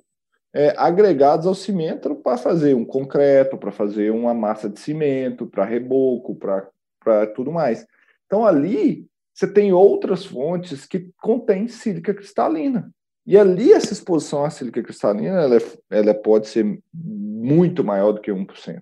[0.53, 5.65] é, agregados ao cimento para fazer um concreto, para fazer uma massa de cimento, para
[5.65, 7.85] reboco, para tudo mais.
[8.25, 12.89] Então, ali você tem outras fontes que contêm sílica cristalina.
[13.27, 18.21] E ali essa exposição à sílica cristalina ela, é, ela pode ser muito maior do
[18.21, 18.81] que 1%.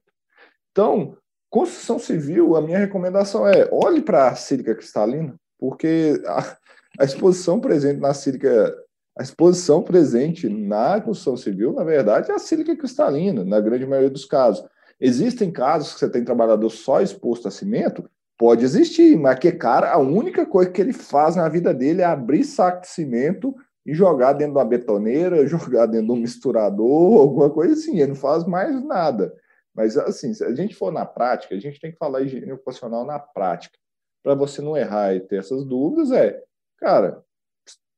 [0.72, 1.18] Então,
[1.50, 6.58] construção civil, a minha recomendação é olhe para a sílica cristalina, porque a,
[7.00, 8.76] a, exposição presente na sílica,
[9.18, 14.10] a exposição presente na construção civil, na verdade, é a sílica cristalina, na grande maioria
[14.10, 14.66] dos casos.
[15.00, 19.92] Existem casos que você tem trabalhador só exposto a cimento, Pode existir, mas que cara,
[19.92, 23.94] a única coisa que ele faz na vida dele é abrir saco de cimento e
[23.94, 28.00] jogar dentro de uma betoneira, jogar dentro de um misturador, alguma coisa assim.
[28.00, 29.34] Ele não faz mais nada.
[29.74, 33.06] Mas, assim, se a gente for na prática, a gente tem que falar higiene ocupacional
[33.06, 33.78] na prática.
[34.24, 36.42] Para você não errar e ter essas dúvidas, é,
[36.78, 37.24] cara,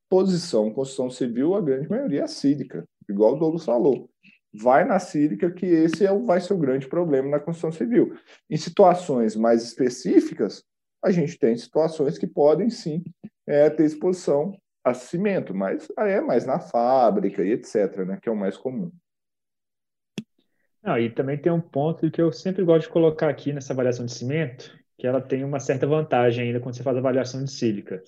[0.10, 4.10] posição, construção civil, a grande maioria é cívica, igual o Douglas falou
[4.58, 8.18] vai na sílica, que esse é, vai ser o grande problema na construção civil.
[8.50, 10.63] Em situações mais específicas,
[11.04, 13.04] a gente tem situações que podem sim
[13.48, 18.32] é, ter exposição a cimento, mas é mais na fábrica e etc., né, que é
[18.32, 18.91] o mais comum.
[20.82, 24.06] Não, e também tem um ponto que eu sempre gosto de colocar aqui nessa avaliação
[24.06, 27.52] de cimento, que ela tem uma certa vantagem ainda quando você faz a avaliação de
[27.52, 28.04] sílica.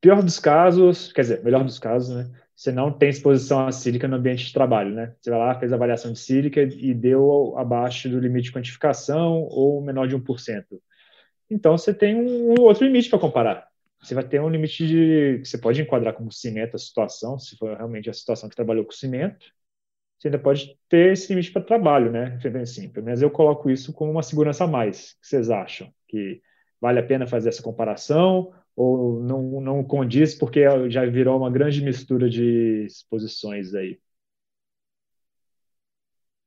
[0.00, 2.30] Pior dos casos, quer dizer, melhor dos casos, né?
[2.58, 5.14] Você não tem exposição à sílica no ambiente de trabalho, né?
[5.20, 9.46] Você vai lá, fez a avaliação de sílica e deu abaixo do limite de quantificação
[9.48, 10.64] ou menor de 1%.
[11.48, 13.68] Então, você tem um outro limite para comparar.
[14.02, 15.38] Você vai ter um limite de.
[15.40, 18.84] que você pode enquadrar como cimento a situação, se for realmente a situação que trabalhou
[18.84, 19.46] com cimento.
[20.18, 22.40] Você ainda pode ter esse limite para trabalho, né?
[22.60, 25.12] Assim, pelo menos eu coloco isso como uma segurança a mais.
[25.12, 25.94] O que vocês acham?
[26.08, 26.42] Que
[26.80, 28.52] vale a pena fazer essa comparação?
[28.78, 33.98] Ou não, não condiz porque já virou uma grande mistura de exposições aí?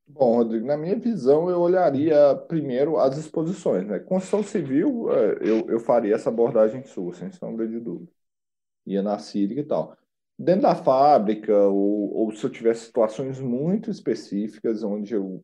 [0.08, 3.86] Bom, Rodrigo, na minha visão, eu olharia primeiro as exposições.
[3.86, 4.00] Né?
[4.00, 8.12] Construção civil, é, eu, eu faria essa abordagem sua, sem sombra de dúvida.
[8.86, 9.98] Ia na sílica e tal.
[10.39, 15.44] Dentro da fábrica, ou, ou se eu tiver situações muito específicas onde eu,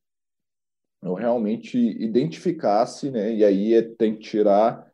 [1.04, 3.34] eu realmente identificasse, né?
[3.34, 4.88] e aí é, tem que tirar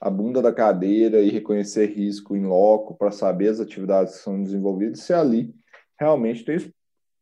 [0.00, 4.42] a bunda da cadeira e reconhecer risco em loco para saber as atividades que são
[4.42, 5.54] desenvolvidas, se ali
[5.98, 6.72] realmente tem,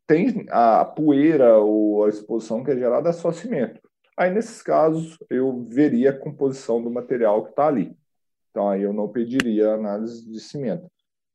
[0.07, 3.81] tem a poeira ou a exposição que é gerada é só cimento.
[4.17, 7.97] Aí, nesses casos, eu veria a composição do material que está ali.
[8.51, 10.89] Então, aí eu não pediria análise de cimento.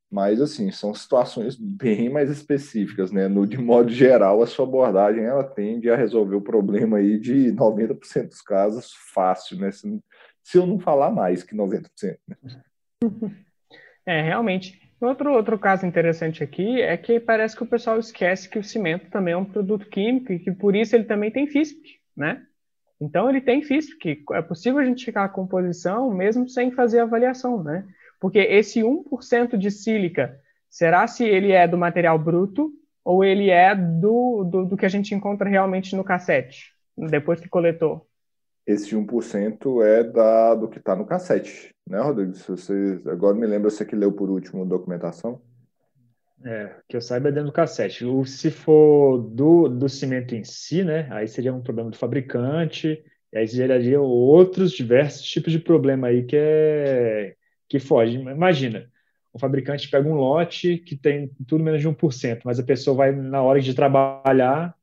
[0.10, 3.28] Mas, assim, são situações bem mais específicas, né?
[3.28, 7.52] No, de modo geral, a sua abordagem, ela tende a resolver o problema aí de
[7.54, 9.72] 90% dos casos fácil, né?
[9.72, 10.02] se
[10.58, 12.18] eu não falar mais que 90%.
[12.28, 12.38] Né?
[14.06, 14.82] É, realmente.
[15.00, 19.10] Outro, outro caso interessante aqui é que parece que o pessoal esquece que o cimento
[19.10, 22.44] também é um produto químico e que por isso ele também tem FISP, né?
[23.00, 27.64] Então ele tem FISP, é possível a gente ficar a composição mesmo sem fazer avaliação,
[27.64, 27.88] né?
[28.20, 30.38] Porque esse 1% de sílica,
[30.70, 32.74] será se ele é do material bruto
[33.06, 37.48] ou ele é do, do, do que a gente encontra realmente no cassete, depois que
[37.48, 38.09] coletou?
[38.72, 42.36] Esse 1% é da, do que está no cassete, né, Rodrigo?
[42.36, 45.42] Se você, agora me lembra, você que leu por último documentação?
[46.46, 48.06] É, que eu saiba é dentro do cassete.
[48.06, 53.04] O, se for do, do cimento em si, né, aí seria um problema do fabricante,
[53.34, 57.36] e aí geraria outros diversos tipos de problema aí que é
[57.68, 58.18] que foge.
[58.18, 58.90] Imagina,
[59.34, 63.12] o fabricante pega um lote que tem tudo menos de 1%, mas a pessoa vai,
[63.12, 64.76] na hora de trabalhar,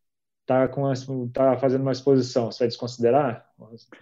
[0.46, 0.90] tá, com
[1.32, 3.46] tá fazendo uma exposição, você vai desconsiderar?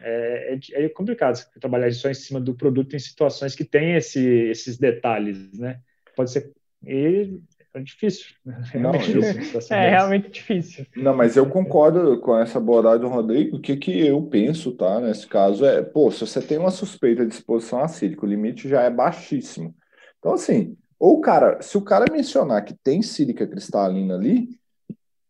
[0.00, 4.20] É, é, é complicado trabalhar só em cima do produto em situações que tem esse,
[4.22, 5.80] esses detalhes, né?
[6.14, 6.52] Pode ser
[6.86, 7.40] e
[7.72, 8.26] é difícil.
[8.46, 10.86] É realmente, Não, difícil, é realmente difícil.
[10.96, 13.56] Não, mas eu concordo com essa abordagem do Rodrigo.
[13.56, 15.00] O que, que eu penso, tá?
[15.00, 18.82] Nesse caso é, pô, se você tem uma suspeita de exposição acídica, o limite já
[18.82, 19.74] é baixíssimo.
[20.18, 24.48] Então, assim, ou o cara, se o cara mencionar que tem sílica cristalina ali,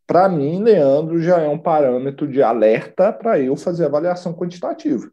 [0.07, 5.11] para mim, Leandro já é um parâmetro de alerta para eu fazer avaliação quantitativa.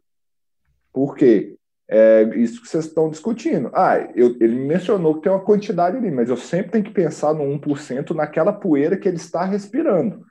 [0.92, 1.56] Por quê?
[1.94, 3.70] é isso que vocês estão discutindo.
[3.74, 7.34] Ah, eu, ele mencionou que tem uma quantidade ali, mas eu sempre tenho que pensar
[7.34, 10.24] no 1% naquela poeira que ele está respirando.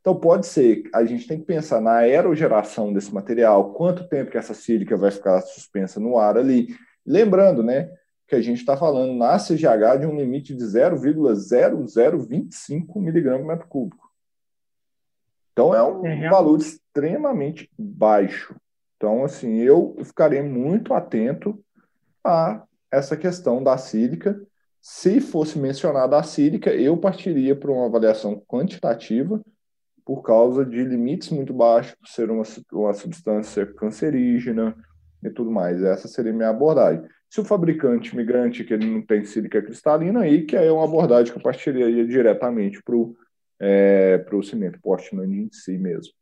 [0.00, 4.36] Então, pode ser, a gente tem que pensar na aerogeração desse material, quanto tempo que
[4.36, 6.74] essa sílica vai ficar suspensa no ar ali.
[7.06, 7.88] Lembrando, né,
[8.26, 14.10] que a gente está falando na CGH de um limite de 0,0025 miligramas metro cúbico.
[15.52, 18.56] Então, é um é valor extremamente baixo.
[18.96, 21.62] Então, assim, eu ficarei muito atento
[22.24, 24.40] a essa questão da sílica.
[24.80, 29.40] Se fosse mencionada a sílica, eu partiria para uma avaliação quantitativa,
[30.04, 34.76] por causa de limites muito baixos, por ser uma, uma substância cancerígena
[35.22, 35.82] e tudo mais.
[35.82, 37.02] Essa seria a minha abordagem.
[37.34, 41.32] Se o fabricante migrante que ele não tem sílica cristalina, aí que é uma abordagem
[41.32, 43.16] que eu partiria diretamente para o
[43.58, 46.12] é, pro cimento Portland em si mesmo.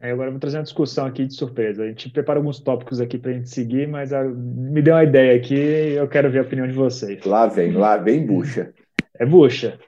[0.00, 1.82] É, agora eu vou trazer uma discussão aqui de surpresa.
[1.82, 5.02] A gente prepara alguns tópicos aqui para a gente seguir, mas a, me deu uma
[5.02, 7.24] ideia aqui eu quero ver a opinião de vocês.
[7.24, 8.72] Lá vem, lá vem bucha.
[9.18, 9.80] É bucha.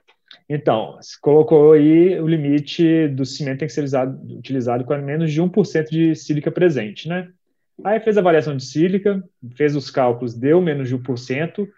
[0.48, 5.32] Então, se colocou aí o limite do cimento tem que ser utilizado, utilizado com menos
[5.32, 7.30] de 1% de sílica presente, né?
[7.82, 9.22] Aí fez a avaliação de sílica,
[9.56, 11.68] fez os cálculos, deu menos de 1%,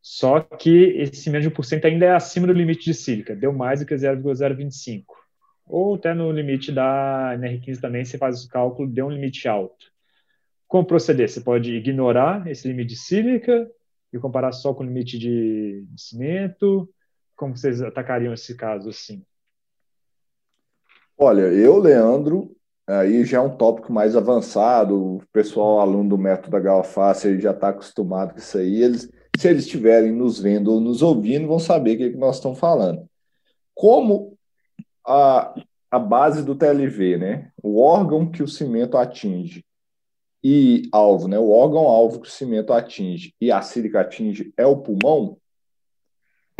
[0.00, 3.80] só que esse menos de 1% ainda é acima do limite de sílica, deu mais
[3.80, 5.16] do que 0,025.
[5.66, 9.86] Ou até no limite da NR15 também, você faz o cálculo, deu um limite alto.
[10.66, 11.28] Como proceder?
[11.28, 13.68] Você pode ignorar esse limite de sílica
[14.12, 16.88] e comparar só com o limite de cimento,
[17.36, 19.24] como vocês atacariam esse caso assim?
[21.16, 22.56] Olha, eu, Leandro,
[22.90, 27.52] aí já é um tópico mais avançado, o pessoal aluno do método da Galface já
[27.52, 31.58] está acostumado com isso aí, eles, se eles estiverem nos vendo ou nos ouvindo, vão
[31.58, 33.08] saber o que, é que nós estamos falando.
[33.74, 34.36] Como
[35.06, 35.54] a,
[35.90, 39.64] a base do TLV, né, o órgão que o cimento atinge
[40.42, 44.78] e alvo, né, o órgão-alvo que o cimento atinge e a sílica atinge é o
[44.78, 45.38] pulmão,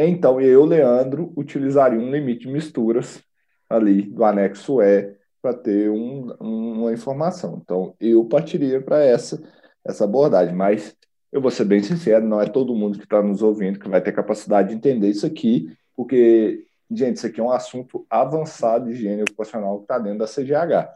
[0.02, 3.22] então, eu, Leandro, utilizaria um limite de misturas
[3.68, 7.60] ali do anexo E para ter um, uma informação.
[7.62, 9.42] Então, eu partiria para essa,
[9.84, 10.96] essa abordagem, mas
[11.32, 14.00] eu vou ser bem sincero, não é todo mundo que está nos ouvindo que vai
[14.00, 18.92] ter capacidade de entender isso aqui, porque, gente, isso aqui é um assunto avançado de
[18.92, 20.90] higiene ocupacional que está dentro da CGH.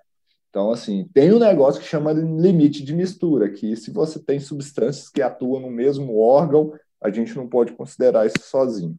[0.50, 5.08] Então, assim, tem um negócio que chama limite de mistura, que se você tem substâncias
[5.08, 8.96] que atuam no mesmo órgão, a gente não pode considerar isso sozinho.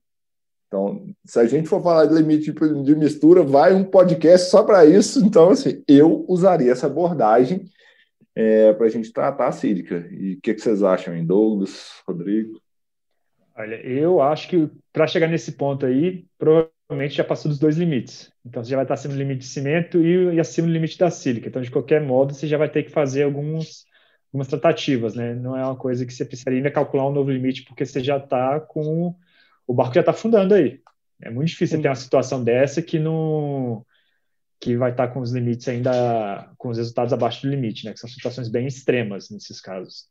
[0.76, 4.86] Então, se a gente for falar de limite de mistura, vai um podcast só para
[4.86, 5.26] isso.
[5.26, 7.64] Então, assim, eu usaria essa abordagem
[8.36, 10.06] é, para a gente tratar a sílica.
[10.12, 11.26] E o que, que, vocês acham, hein?
[11.26, 12.60] Douglas, Rodrigo?
[13.56, 18.30] Olha, eu acho que para chegar nesse ponto aí, provavelmente já passou dos dois limites.
[18.46, 20.98] Então, você já vai estar acima do limite de cimento e, e acima do limite
[20.98, 21.48] da sílica.
[21.48, 23.86] Então, de qualquer modo, você já vai ter que fazer alguns
[24.28, 25.34] algumas tratativas, né?
[25.34, 28.18] Não é uma coisa que você precisaria ainda calcular um novo limite, porque você já
[28.18, 29.16] está com.
[29.68, 30.80] O barco já está afundando aí.
[31.22, 33.86] É muito difícil ter uma situação dessa que não
[34.60, 37.94] que vai estar tá com os limites ainda com os resultados abaixo do limite, né?
[37.94, 40.08] Que são situações bem extremas nesses casos.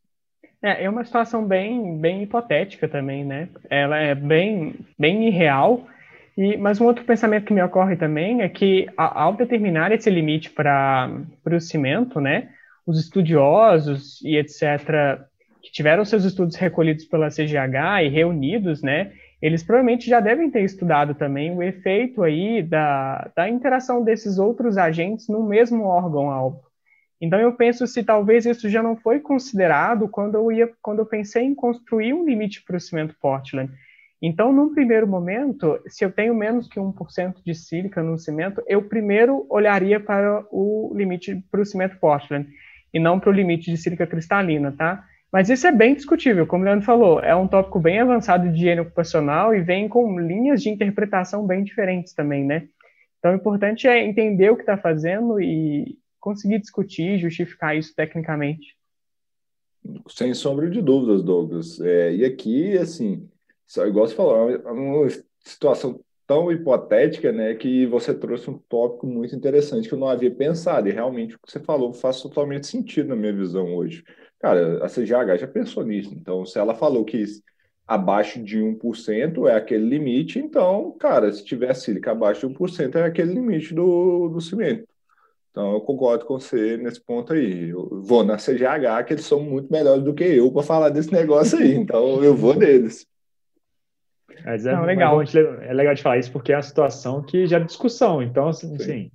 [0.63, 3.49] É, é uma situação bem, bem hipotética também, né?
[3.69, 5.87] Ela é bem, bem irreal.
[6.37, 10.51] E, mas um outro pensamento que me ocorre também é que ao determinar esse limite
[10.51, 12.51] para o cimento, né?
[12.87, 15.21] os estudiosos e etc.,
[15.63, 19.13] que tiveram seus estudos recolhidos pela CGH e reunidos, né,
[19.45, 24.79] eles provavelmente já devem ter estudado também o efeito aí da, da interação desses outros
[24.79, 26.63] agentes no mesmo órgão-alvo.
[27.21, 31.07] Então eu penso se talvez isso já não foi considerado quando eu ia, quando eu
[31.07, 33.71] pensei em construir um limite para o cimento Portland.
[34.23, 38.81] Então, num primeiro momento, se eu tenho menos que 1% de sílica no cimento, eu
[38.89, 42.49] primeiro olharia para o limite para o cimento Portland
[42.95, 45.05] e não para o limite de sílica cristalina, tá?
[45.35, 48.55] Mas isso é bem discutível, como o Leandro falou, é um tópico bem avançado de
[48.55, 52.69] higiene ocupacional e vem com linhas de interpretação bem diferentes também, né?
[53.19, 58.77] Então, o importante é entender o que está fazendo e conseguir discutir, justificar isso tecnicamente.
[60.07, 61.81] Sem sombra de dúvidas, Douglas.
[61.81, 63.29] É, e aqui, assim,
[63.89, 65.09] igual você falou, é uma
[65.41, 70.31] situação tão hipotética, né, que você trouxe um tópico muito interessante que eu não havia
[70.31, 74.05] pensado, e realmente o que você falou faz totalmente sentido na minha visão hoje.
[74.45, 77.25] Cara, a CGH já pensou nisso, então se ela falou que
[77.89, 83.05] abaixo de 1% é aquele limite, então, cara, se tiver sílica abaixo de 1% é
[83.05, 84.87] aquele limite do, do cimento.
[85.51, 87.71] Então, eu concordo com você nesse ponto aí.
[87.71, 91.11] Eu vou na CGH, que eles são muito melhores do que eu para falar desse
[91.11, 93.07] negócio aí, então eu vou neles.
[94.45, 95.23] Mas é, Não, legal.
[95.23, 98.23] é legal de falar isso porque é uma situação que gera discussão.
[98.23, 99.11] Então, assim, assim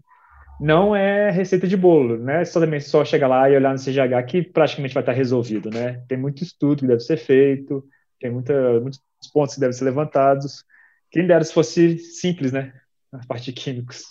[0.60, 2.44] não é receita de bolo, né?
[2.44, 6.04] Só também só chegar lá e olhar no CGH que praticamente vai estar resolvido, né?
[6.08, 7.84] Tem muito estudo que deve ser feito,
[8.20, 9.02] tem muita, muitos
[9.34, 10.66] pontos que devem ser levantados.
[11.10, 12.74] Quem dera se fosse simples, né?
[13.12, 14.04] A parte de químicos.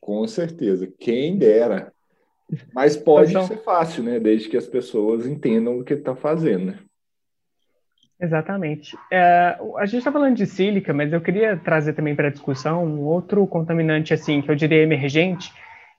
[0.00, 1.92] Com certeza, quem dera.
[2.72, 4.20] Mas pode então, ser fácil, né?
[4.20, 6.66] Desde que as pessoas entendam o que está fazendo.
[6.66, 6.78] Né?
[8.20, 8.96] Exatamente.
[9.12, 12.84] É, a gente está falando de sílica, mas eu queria trazer também para a discussão
[12.84, 15.52] um outro contaminante, assim, que eu diria emergente,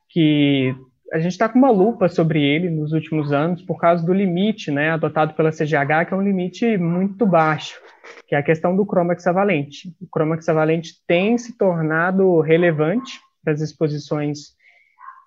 [0.09, 0.75] que
[1.13, 4.69] a gente está com uma lupa sobre ele nos últimos anos por causa do limite,
[4.69, 7.79] né, adotado pela CGH, que é um limite muito baixo,
[8.27, 9.95] que é a questão do cromo hexavalente.
[10.01, 14.49] O cromo hexavalente tem se tornado relevante para as exposições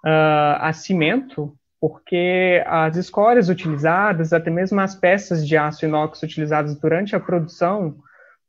[0.05, 6.77] uh, a cimento, porque as escórias utilizadas, até mesmo as peças de aço inox utilizadas
[6.77, 7.97] durante a produção,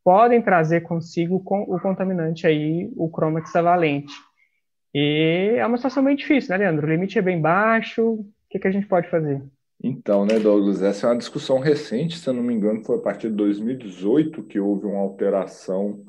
[0.03, 4.13] podem trazer consigo o contaminante aí, o cromo hexavalente.
[4.93, 6.85] E é uma situação bem difícil, né, Leandro?
[6.85, 9.41] O limite é bem baixo, o que, que a gente pode fazer?
[9.83, 13.01] Então, né, Douglas, essa é uma discussão recente, se eu não me engano, foi a
[13.01, 16.03] partir de 2018 que houve uma alteração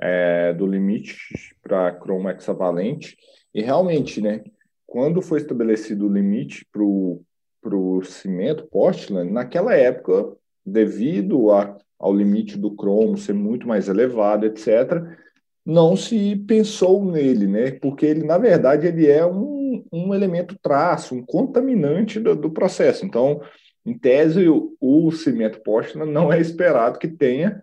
[0.00, 1.18] é, do limite
[1.60, 3.16] para cromo hexavalente,
[3.52, 4.44] e realmente, né,
[4.90, 10.32] quando foi estabelecido o limite para o cimento Portland, naquela época,
[10.66, 15.16] devido a, ao limite do cromo ser muito mais elevado, etc.,
[15.64, 17.70] não se pensou nele, né?
[17.70, 23.06] Porque ele, na verdade, ele é um, um elemento traço, um contaminante do, do processo.
[23.06, 23.40] Então,
[23.86, 27.62] em tese, o, o cimento Portland não é esperado que tenha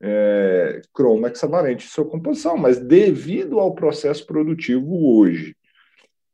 [0.00, 5.56] é, cromo hexavalente em sua composição, mas devido ao processo produtivo hoje,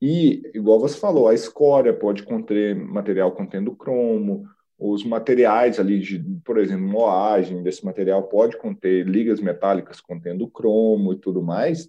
[0.07, 4.46] e, igual você falou, a escória pode conter material contendo cromo,
[4.78, 11.14] os materiais ali, de, por exemplo, moagem desse material pode conter ligas metálicas contendo cromo
[11.14, 11.88] e tudo mais,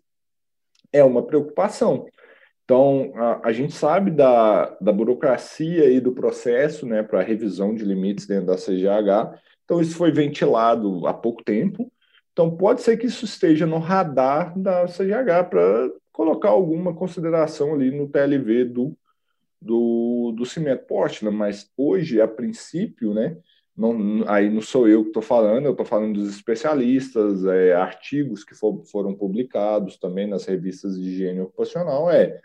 [0.94, 2.08] é uma preocupação.
[2.64, 7.84] Então, a, a gente sabe da, da burocracia e do processo né, para revisão de
[7.84, 11.92] limites dentro da CGH, então isso foi ventilado há pouco tempo,
[12.32, 17.92] então pode ser que isso esteja no radar da CGH para colocar alguma consideração ali
[17.92, 18.98] no TLV do,
[19.62, 23.36] do, do cimento Portland, mas hoje, a princípio, né,
[23.76, 28.46] não, aí não sou eu que estou falando, eu estou falando dos especialistas, é, artigos
[28.46, 32.40] que for, foram publicados também nas revistas de higiene ocupacional, é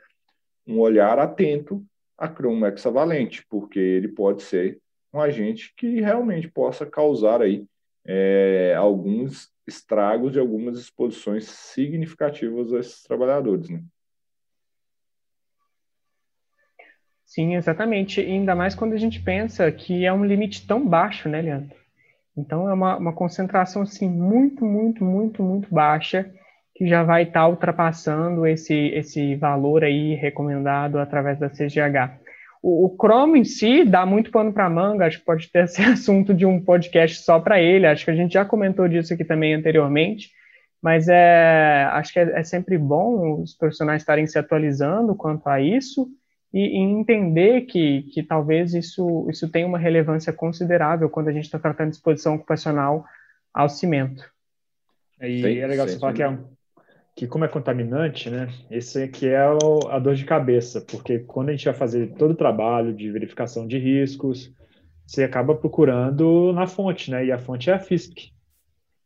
[0.67, 1.81] um olhar atento
[2.19, 4.81] a cromo hexavalente, porque ele pode ser
[5.15, 7.65] um agente que realmente possa causar aí
[8.05, 13.83] é, alguns estragos de algumas exposições significativas a esses trabalhadores, né?
[17.25, 18.21] Sim, exatamente.
[18.21, 21.77] E ainda mais quando a gente pensa que é um limite tão baixo, né, Leandro?
[22.37, 26.29] Então é uma, uma concentração assim muito, muito, muito, muito baixa
[26.75, 32.20] que já vai estar ultrapassando esse, esse valor aí recomendado através da CGH.
[32.63, 35.83] O, o Chrome em si dá muito pano para manga, acho que pode ter esse
[35.83, 39.25] assunto de um podcast só para ele, acho que a gente já comentou disso aqui
[39.25, 40.31] também anteriormente,
[40.83, 45.61] mas é, acho que é, é sempre bom os profissionais estarem se atualizando quanto a
[45.61, 46.09] isso
[46.53, 51.45] e, e entender que, que talvez isso, isso tenha uma relevância considerável quando a gente
[51.45, 53.05] está tratando de exposição ocupacional
[53.53, 54.25] ao cimento.
[55.21, 56.45] E sim, é legal sim, você falar que é um
[57.21, 61.51] que como é contaminante, né, esse aqui é o, a dor de cabeça, porque quando
[61.51, 64.51] a gente vai fazer todo o trabalho de verificação de riscos,
[65.07, 68.33] você acaba procurando na fonte, né, e a fonte é a FISP.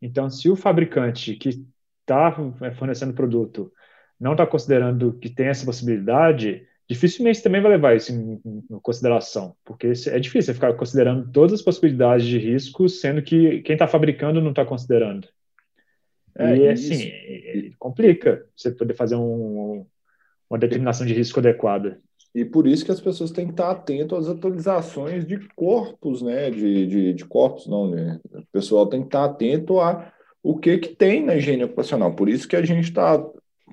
[0.00, 1.66] Então, se o fabricante que
[2.02, 3.72] está é, fornecendo produto
[4.20, 9.56] não está considerando que tem essa possibilidade, dificilmente também vai levar isso em, em, consideração,
[9.64, 14.40] porque é difícil ficar considerando todas as possibilidades de risco, sendo que quem está fabricando
[14.40, 15.26] não está considerando.
[16.36, 17.12] É, e assim,
[17.78, 19.86] complica você poder fazer um,
[20.50, 22.00] uma determinação de risco adequada.
[22.34, 26.50] E por isso que as pessoas têm que estar atentas às atualizações de corpos, né?
[26.50, 28.18] De, de, de corpos, não, né?
[28.32, 30.12] O pessoal tem que estar atento a
[30.42, 32.14] o que, que tem na higiene ocupacional.
[32.14, 33.24] Por isso que a gente está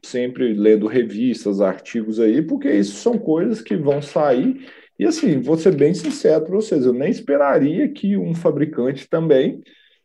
[0.06, 4.68] sempre lendo revistas, artigos aí, porque isso são coisas que vão sair.
[4.98, 9.62] E assim, vou ser bem sincero para vocês, eu nem esperaria que um fabricante também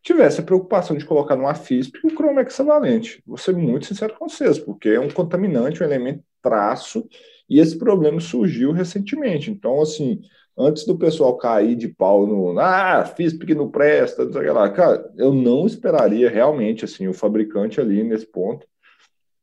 [0.07, 3.20] tivesse a preocupação de colocar numa FISP o cromo hexavalente.
[3.26, 7.09] Vou ser muito sincero com vocês, porque é um contaminante, um elemento traço,
[7.50, 9.50] e esse problema surgiu recentemente.
[9.50, 10.20] Então, assim,
[10.57, 14.70] antes do pessoal cair de pau no ah, FISP que não presta, não sei lá,
[14.70, 18.64] cara, eu não esperaria realmente, assim, o fabricante ali nesse ponto,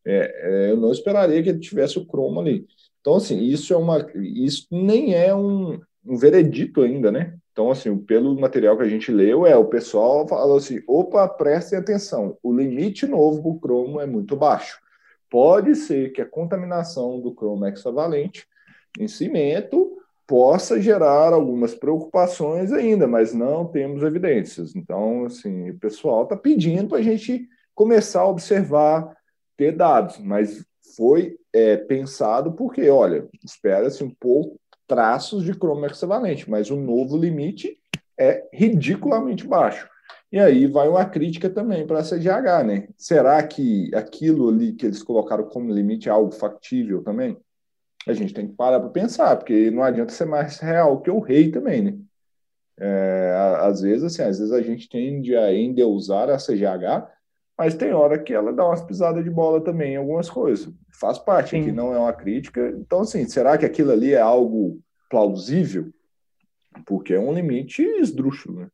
[0.06, 2.66] é, é, eu não esperaria que ele tivesse o cromo ali.
[3.02, 7.38] Então, assim, isso é uma, isso nem é um, um veredito ainda, né?
[7.54, 11.78] Então, assim, pelo material que a gente leu, é o pessoal falou assim: opa, prestem
[11.78, 14.82] atenção, o limite novo para o cromo é muito baixo.
[15.30, 18.48] pode ser que a contaminação do cromo hexavalente
[19.00, 19.98] em cimento
[20.28, 24.76] possa gerar algumas preocupações ainda, mas não temos evidências.
[24.76, 29.16] Então, assim, o pessoal está pedindo para a gente começar a observar,
[29.58, 34.60] ter dados, mas foi é, pensado porque, olha, espera-se um pouco
[34.94, 37.80] traços de cromo hexavalente, mas o novo limite
[38.16, 39.90] é ridiculamente baixo.
[40.32, 42.88] E aí vai uma crítica também para a CGH, né?
[42.96, 47.36] Será que aquilo ali que eles colocaram como limite é algo factível também?
[48.08, 51.20] A gente tem que parar para pensar, porque não adianta ser mais real que o
[51.20, 51.98] rei também, né?
[52.80, 57.08] É, às vezes, assim, às vezes a gente tende a endeusar a CGH,
[57.58, 60.74] mas tem hora que ela dá umas pisadas de bola também em algumas coisas.
[61.00, 61.62] Faz parte, Sim.
[61.62, 62.74] aqui não é uma crítica.
[62.78, 64.80] Então, assim, será que aquilo ali é algo
[65.10, 65.90] plausível?
[66.86, 68.68] Porque é um limite esdrúxulo, né?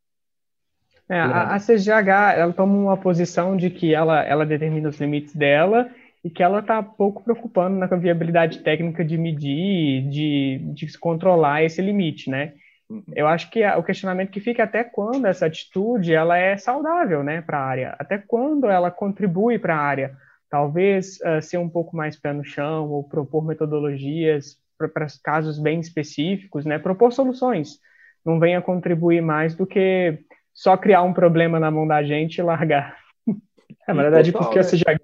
[1.09, 5.35] É, a, a, CGH ela toma uma posição de que ela, ela determina os limites
[5.35, 5.89] dela
[6.23, 11.81] e que ela está pouco preocupando na viabilidade técnica de medir, de, de controlar esse
[11.81, 12.53] limite, né?
[12.89, 13.03] Uhum.
[13.15, 17.23] Eu acho que o questionamento que fica é até quando essa atitude ela é saudável,
[17.23, 17.95] né, para a área?
[17.99, 20.17] Até quando ela contribui para a área?
[20.49, 25.79] Talvez uh, ser um pouco mais pé no chão ou propor metodologias para casos bem
[25.79, 26.79] específicos, né?
[26.79, 27.79] Propor soluções.
[28.25, 30.19] Não venha contribuir mais do que
[30.53, 32.97] só criar um problema na mão da gente e largar.
[33.87, 34.61] É, na verdade, porque né?
[34.61, 34.99] a CGH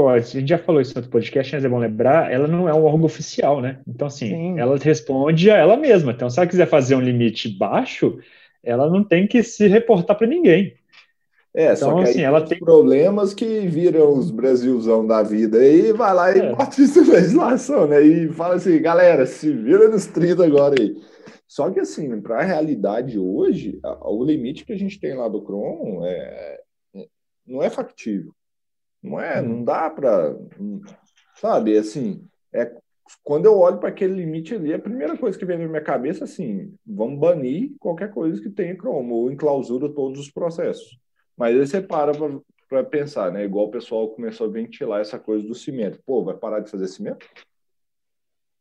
[0.00, 2.66] pode, a gente já falou isso no outro podcast, mas é bom lembrar, ela não
[2.66, 3.80] é um órgão oficial, né?
[3.86, 4.58] Então, assim, Sim.
[4.58, 6.12] ela responde a ela mesma.
[6.12, 8.18] Então, se ela quiser fazer um limite baixo,
[8.64, 10.74] ela não tem que se reportar para ninguém.
[11.52, 15.92] É, então, só que assim, ela tem problemas que viram os Brasilzão da vida e
[15.92, 16.54] vai lá e é.
[16.54, 18.00] bota isso na legislação, né?
[18.00, 20.96] E fala assim, galera, se vira nos 30 agora aí.
[21.46, 25.42] Só que, assim, para a realidade hoje, o limite que a gente tem lá do
[25.42, 26.60] Chrome é,
[26.94, 27.06] é,
[27.46, 28.32] não é factível.
[29.02, 30.36] Não é, não dá para.
[31.36, 32.70] Sabe, assim, é,
[33.22, 36.20] quando eu olho para aquele limite ali, a primeira coisa que vem na minha cabeça
[36.20, 40.98] é assim: vamos banir qualquer coisa que tenha Chrome, ou enclausura todos os processos.
[41.36, 42.12] Mas aí você para
[42.68, 43.44] para pensar, né?
[43.44, 46.00] Igual o pessoal começou a ventilar essa coisa do cimento.
[46.06, 47.26] Pô, vai parar de fazer cimento?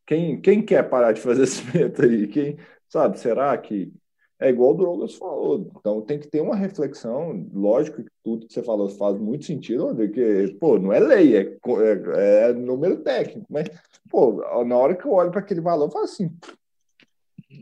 [0.07, 2.27] Quem, quem quer parar de fazer cimento aí?
[2.27, 2.57] Quem,
[2.89, 3.93] Sabe, será que
[4.39, 5.69] é igual o Douglas falou?
[5.77, 7.45] Então tem que ter uma reflexão.
[7.53, 11.41] Lógico que tudo que você falou faz muito sentido, que, pô, não é lei, é,
[11.41, 13.67] é, é número técnico, mas,
[14.09, 16.31] pô, na hora que eu olho para aquele valor, eu falo assim.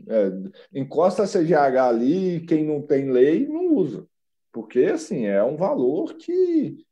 [0.06, 4.06] É, encosta a CGH ali, quem não tem lei não usa.
[4.52, 6.84] Porque, assim, é um valor que,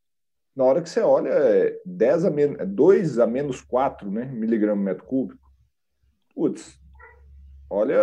[0.54, 4.82] na hora que você olha, é 10 a menos, 2 a menos 4 né, miligrama
[4.82, 5.46] metro cúbico.
[6.34, 6.78] Putz,
[7.68, 7.98] Olha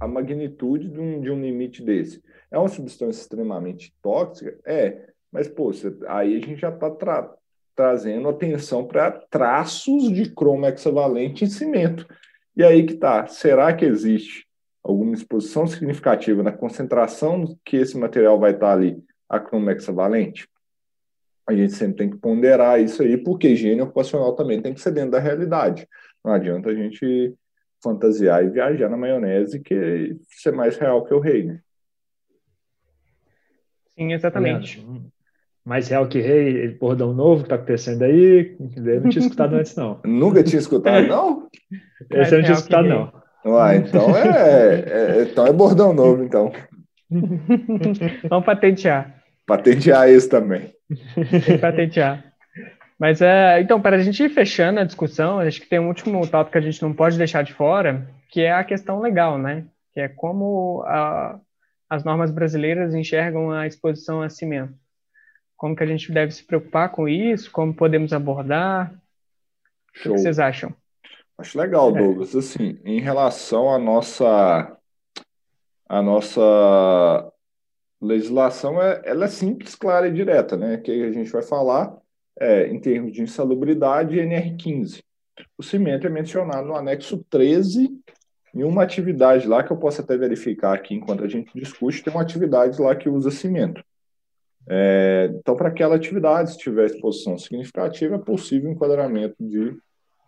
[0.00, 2.22] a magnitude de um, de um limite desse.
[2.50, 4.58] É uma substância extremamente tóxica?
[4.64, 7.32] É, mas pô, você, aí a gente já está tra
[7.76, 12.06] trazendo atenção para traços de cromo hexavalente em cimento.
[12.56, 14.46] E aí que tá, será que existe
[14.80, 20.48] alguma exposição significativa na concentração que esse material vai estar tá ali a cromo hexavalente?
[21.46, 24.92] A gente sempre tem que ponderar isso aí, porque higiene ocupacional também tem que ser
[24.92, 25.88] dentro da realidade.
[26.24, 27.34] Não adianta a gente
[27.84, 31.60] fantasiar e viajar na maionese que ser mais real que o rei, né?
[33.96, 34.84] Sim, exatamente.
[35.64, 39.76] mais real que rei, bordão novo que tá acontecendo aí, eu não tinha escutado antes,
[39.76, 40.00] não.
[40.04, 41.48] Nunca tinha escutado, não?
[42.10, 43.24] Esse eu não tinha escutado, não.
[43.46, 46.50] Ah, então é, é, então é bordão novo, então.
[48.28, 49.22] Vamos patentear.
[49.46, 50.72] Patentear isso também.
[51.60, 52.33] patentear.
[53.04, 56.26] Mas é, então, para a gente ir fechando a discussão, acho que tem um último
[56.26, 59.66] tópico que a gente não pode deixar de fora, que é a questão legal, né?
[59.92, 61.38] Que é como a,
[61.90, 64.72] as normas brasileiras enxergam a exposição a cimento.
[65.54, 67.50] Como que a gente deve se preocupar com isso?
[67.50, 68.94] Como podemos abordar?
[69.92, 70.12] Show.
[70.12, 70.74] O que vocês acham?
[71.36, 71.98] Acho legal, é.
[71.98, 72.34] Douglas.
[72.34, 74.78] Assim, em relação à nossa
[75.86, 77.30] a nossa
[78.00, 80.78] legislação, é, ela é simples, clara e direta, né?
[80.78, 82.02] Que a gente vai falar
[82.38, 85.00] é, em termos de insalubridade, NR15.
[85.58, 87.90] O cimento é mencionado no anexo 13
[88.54, 92.12] em uma atividade lá que eu posso até verificar aqui enquanto a gente discute, tem
[92.12, 93.82] uma atividade lá que usa cimento.
[94.66, 99.76] É, então, para aquela atividade, se tiver exposição significativa, é possível enquadramento de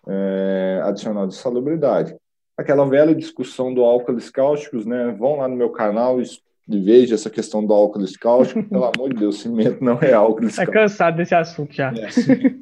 [0.08, 2.14] é, adicional de salubridade.
[2.56, 5.14] Aquela velha discussão do álcool cáusticos, né?
[5.18, 6.20] Vão lá no meu canal,
[6.68, 10.62] veja essa questão do álcool cáustico, pelo amor de Deus, cimento não é álcool cáustico.
[10.62, 11.90] Está cansado desse assunto já.
[11.90, 12.08] É,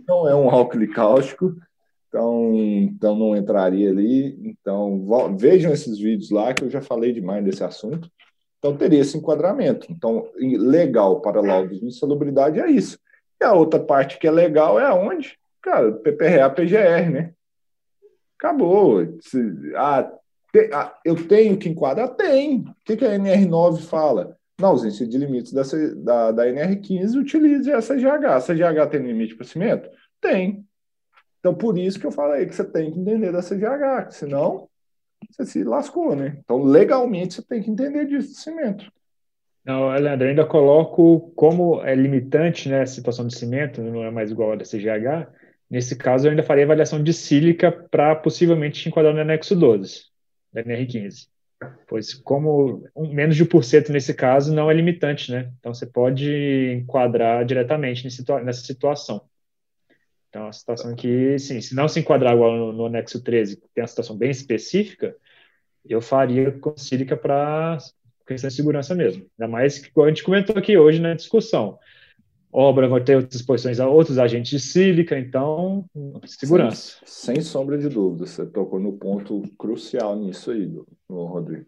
[0.06, 1.54] não é um álcool cáustico,
[2.08, 4.38] então, então não entraria ali.
[4.44, 8.10] Então, vejam esses vídeos lá que eu já falei demais desse assunto.
[8.58, 9.86] Então, teria esse enquadramento.
[9.90, 12.98] Então, legal para laudos de insalubridade é isso.
[13.40, 15.38] E a outra parte que é legal é aonde?
[15.64, 17.32] cara, PPRA, PGR, né?
[18.38, 19.00] Acabou.
[19.74, 20.12] Ah, ah,
[21.04, 22.14] eu tenho que enquadrar?
[22.14, 22.60] Tem.
[22.60, 24.36] O que, a NR9 fala?
[24.60, 28.26] Na ausência de limites dessa, da, da NR15, utilize a CGH.
[28.26, 29.90] A CGH tem limite para cimento?
[30.20, 30.64] Tem.
[31.40, 34.68] Então, por isso que eu falei que você tem que entender da CGH, senão
[35.28, 36.38] você se lascou, né?
[36.44, 38.90] Então, legalmente, você tem que entender disso de cimento.
[39.64, 44.10] Não, Leandro, eu ainda coloco como é limitante né, a situação de cimento, não é
[44.10, 45.28] mais igual a da CGH.
[45.68, 50.13] Nesse caso, eu ainda faria avaliação de sílica para possivelmente enquadrar no anexo 12
[50.54, 51.28] da NR15.
[51.86, 55.52] Pois, como um, menos de 1% nesse caso não é limitante, né?
[55.58, 59.22] Então, você pode enquadrar diretamente nessa situação.
[60.28, 63.68] Então, uma situação que, sim, se não se enquadrar igual no, no anexo 13, que
[63.74, 65.16] tem uma situação bem específica,
[65.84, 67.78] eu faria com sílica para
[68.26, 69.26] questão de segurança mesmo.
[69.38, 71.78] Ainda mais que, a gente comentou aqui hoje na discussão,
[72.54, 75.84] obra vai ter outras exposições a outros agentes de sílica, então,
[76.24, 76.98] segurança.
[77.04, 81.66] Sem, sem sombra de dúvida, você tocou no ponto crucial nisso aí, do, do Rodrigo.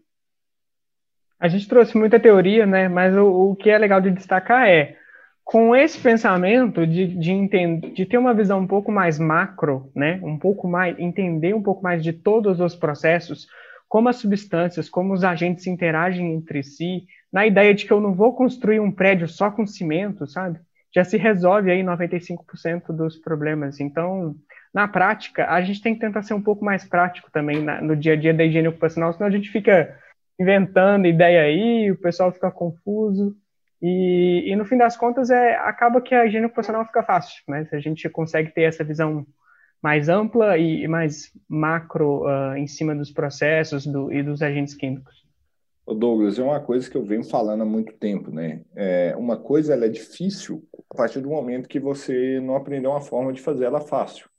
[1.37, 2.87] A gente trouxe muita teoria, né?
[2.87, 4.95] Mas o, o que é legal de destacar é
[5.43, 10.19] com esse pensamento de, de, entender, de ter uma visão um pouco mais macro, né,
[10.21, 13.47] um pouco mais, entender um pouco mais de todos os processos,
[13.87, 18.13] como as substâncias, como os agentes interagem entre si, na ideia de que eu não
[18.13, 20.59] vou construir um prédio só com cimento, sabe?
[20.97, 23.79] Já se resolve aí 95% dos problemas.
[23.79, 24.35] Então,
[24.73, 27.95] na prática, a gente tem que tentar ser um pouco mais prático também na, no
[27.95, 29.95] dia a dia da higiene ocupacional, senão a gente fica
[30.39, 33.37] inventando ideia aí, o pessoal fica confuso.
[33.79, 37.63] E, e no fim das contas, é, acaba que a higiene ocupacional fica fácil, né?
[37.65, 39.23] Se a gente consegue ter essa visão
[39.79, 45.16] mais ampla e mais macro uh, em cima dos processos do, e dos agentes químicos.
[45.93, 48.61] Douglas, é uma coisa que eu venho falando há muito tempo, né?
[48.75, 53.01] É, uma coisa ela é difícil a partir do momento que você não aprendeu uma
[53.01, 54.29] forma de fazer ela fácil.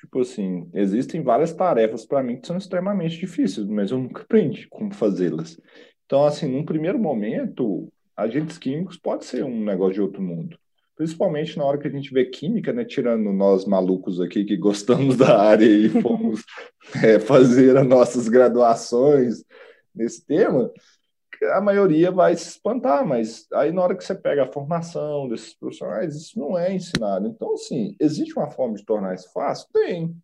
[0.00, 4.66] Tipo assim, existem várias tarefas para mim que são extremamente difíceis, mas eu nunca aprendi
[4.68, 5.60] como fazê-las.
[6.04, 10.58] Então, assim, num primeiro momento, agentes químicos pode ser um negócio de outro mundo
[10.96, 15.16] principalmente na hora que a gente vê química, né, tirando nós malucos aqui que gostamos
[15.16, 16.42] da área e fomos
[17.04, 19.44] é, fazer as nossas graduações
[19.96, 20.70] nesse tema,
[21.52, 25.54] a maioria vai se espantar, mas aí na hora que você pega a formação desses
[25.54, 27.26] profissionais, isso não é ensinado.
[27.26, 29.68] Então, assim, existe uma forma de tornar isso fácil?
[29.72, 30.16] Tem.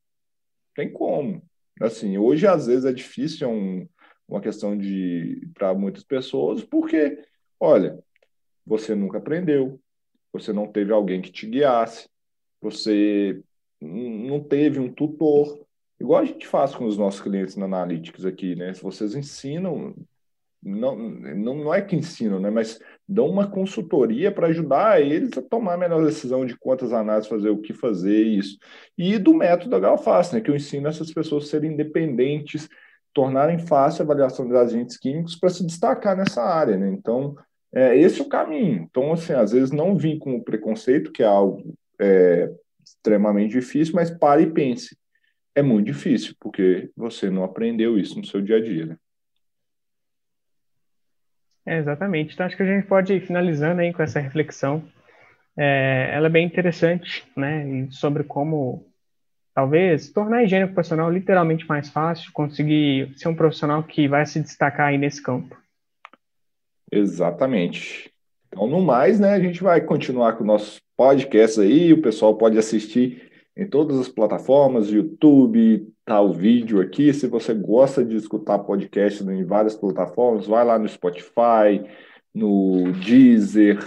[0.75, 1.43] Tem como.
[1.81, 3.89] Assim, hoje às vezes é difícil, é um,
[4.29, 7.19] uma questão de para muitas pessoas, porque,
[7.59, 7.99] olha,
[8.65, 9.81] você nunca aprendeu,
[10.33, 12.09] você não teve alguém que te guiasse,
[12.61, 13.43] você
[13.81, 15.67] não teve um tutor,
[16.03, 18.75] igual a gente faz com os nossos clientes na Analytics aqui, né?
[18.75, 19.95] Se vocês ensinam,
[20.61, 22.51] não, não, não é que ensinam, né?
[22.51, 27.31] Mas dão uma consultoria para ajudar eles a tomar a melhor decisão de quantas análises
[27.31, 28.59] fazer, o que fazer, isso.
[28.99, 30.41] E do método HFAS, né?
[30.41, 32.69] Que eu ensino essas pessoas a serem independentes,
[33.15, 36.89] tornarem fácil a avaliação de agentes químicos para se destacar nessa área, né?
[36.89, 37.37] Então,
[37.73, 38.89] é, esse é o caminho.
[38.91, 41.63] Então, assim, às vezes não vim com o preconceito, que é algo
[42.01, 42.53] é,
[42.85, 44.97] extremamente difícil, mas pare e pense.
[45.55, 48.97] É muito difícil, porque você não aprendeu isso no seu dia a dia, né?
[51.67, 52.35] É, exatamente.
[52.35, 54.83] Então, acho que a gente pode ir finalizando aí com essa reflexão.
[55.57, 57.87] É, ela é bem interessante, né?
[57.91, 58.87] Sobre como,
[59.55, 64.41] talvez, tornar a higiene ocupacional literalmente mais fácil, conseguir ser um profissional que vai se
[64.41, 65.57] destacar aí nesse campo.
[66.91, 68.13] Exatamente.
[68.49, 72.37] Então, no mais, né, a gente vai continuar com o nosso podcast aí, o pessoal
[72.37, 77.13] pode assistir em todas as plataformas, YouTube, tá o vídeo aqui.
[77.13, 81.85] Se você gosta de escutar podcast em várias plataformas, vai lá no Spotify,
[82.35, 83.79] no Deezer,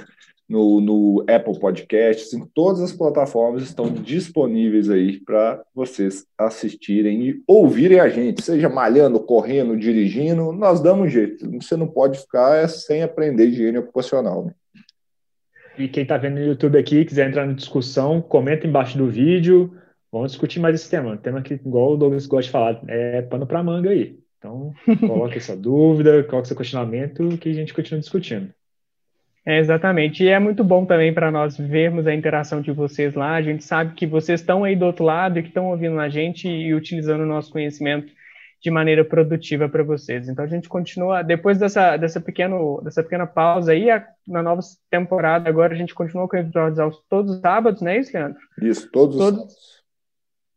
[0.47, 7.43] no, no Apple Podcasts, em todas as plataformas estão disponíveis aí para vocês assistirem e
[7.47, 11.49] ouvirem a gente, seja malhando, correndo, dirigindo, nós damos jeito.
[11.59, 14.45] Você não pode ficar sem aprender higiene ocupacional.
[14.45, 14.53] Né?
[15.77, 19.75] E quem está vendo no YouTube aqui, quiser entrar na discussão, comenta embaixo do vídeo.
[20.11, 21.11] Vamos discutir mais esse tema.
[21.11, 24.17] Um tema que, igual o Douglas gosta de falar, é pano para manga aí.
[24.37, 28.49] Então, coloque essa dúvida, coloque seu questionamento, que a gente continua discutindo.
[29.45, 30.23] É, exatamente.
[30.23, 33.35] E é muito bom também para nós vermos a interação de vocês lá.
[33.35, 36.09] A gente sabe que vocês estão aí do outro lado e que estão ouvindo a
[36.09, 38.11] gente e utilizando o nosso conhecimento
[38.65, 40.27] de maneira produtiva para vocês.
[40.27, 44.59] Então a gente continua depois dessa dessa pequeno dessa pequena pausa aí a, na nova
[44.89, 48.39] temporada agora a gente continua com episódios aos todos os sábados, não é isso, Leandro?
[48.59, 49.75] Isso, todos, todos os sábados.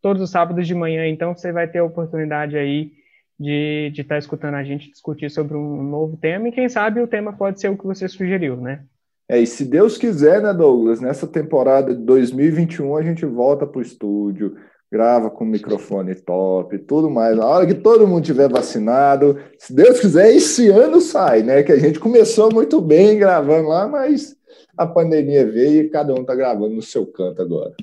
[0.01, 2.93] Todos os sábados de manhã, então você vai ter a oportunidade aí
[3.39, 7.07] de estar tá escutando a gente discutir sobre um novo tema e quem sabe o
[7.07, 8.85] tema pode ser o que você sugeriu, né?
[9.29, 13.79] É, e se Deus quiser, né, Douglas, nessa temporada de 2021 a gente volta para
[13.79, 14.57] o estúdio,
[14.91, 17.37] grava com microfone top, tudo mais.
[17.37, 21.63] Na hora que todo mundo tiver vacinado, se Deus quiser, esse ano sai, né?
[21.63, 24.37] Que a gente começou muito bem gravando lá, mas
[24.77, 27.75] a pandemia veio e cada um está gravando no seu canto agora.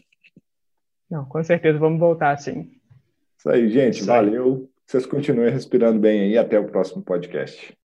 [1.10, 2.72] Não, com certeza, vamos voltar sim.
[3.38, 4.00] Isso aí, gente.
[4.00, 4.68] Isso valeu.
[4.68, 4.76] Aí.
[4.88, 6.38] Vocês continuem respirando bem aí.
[6.38, 7.76] Até o próximo podcast.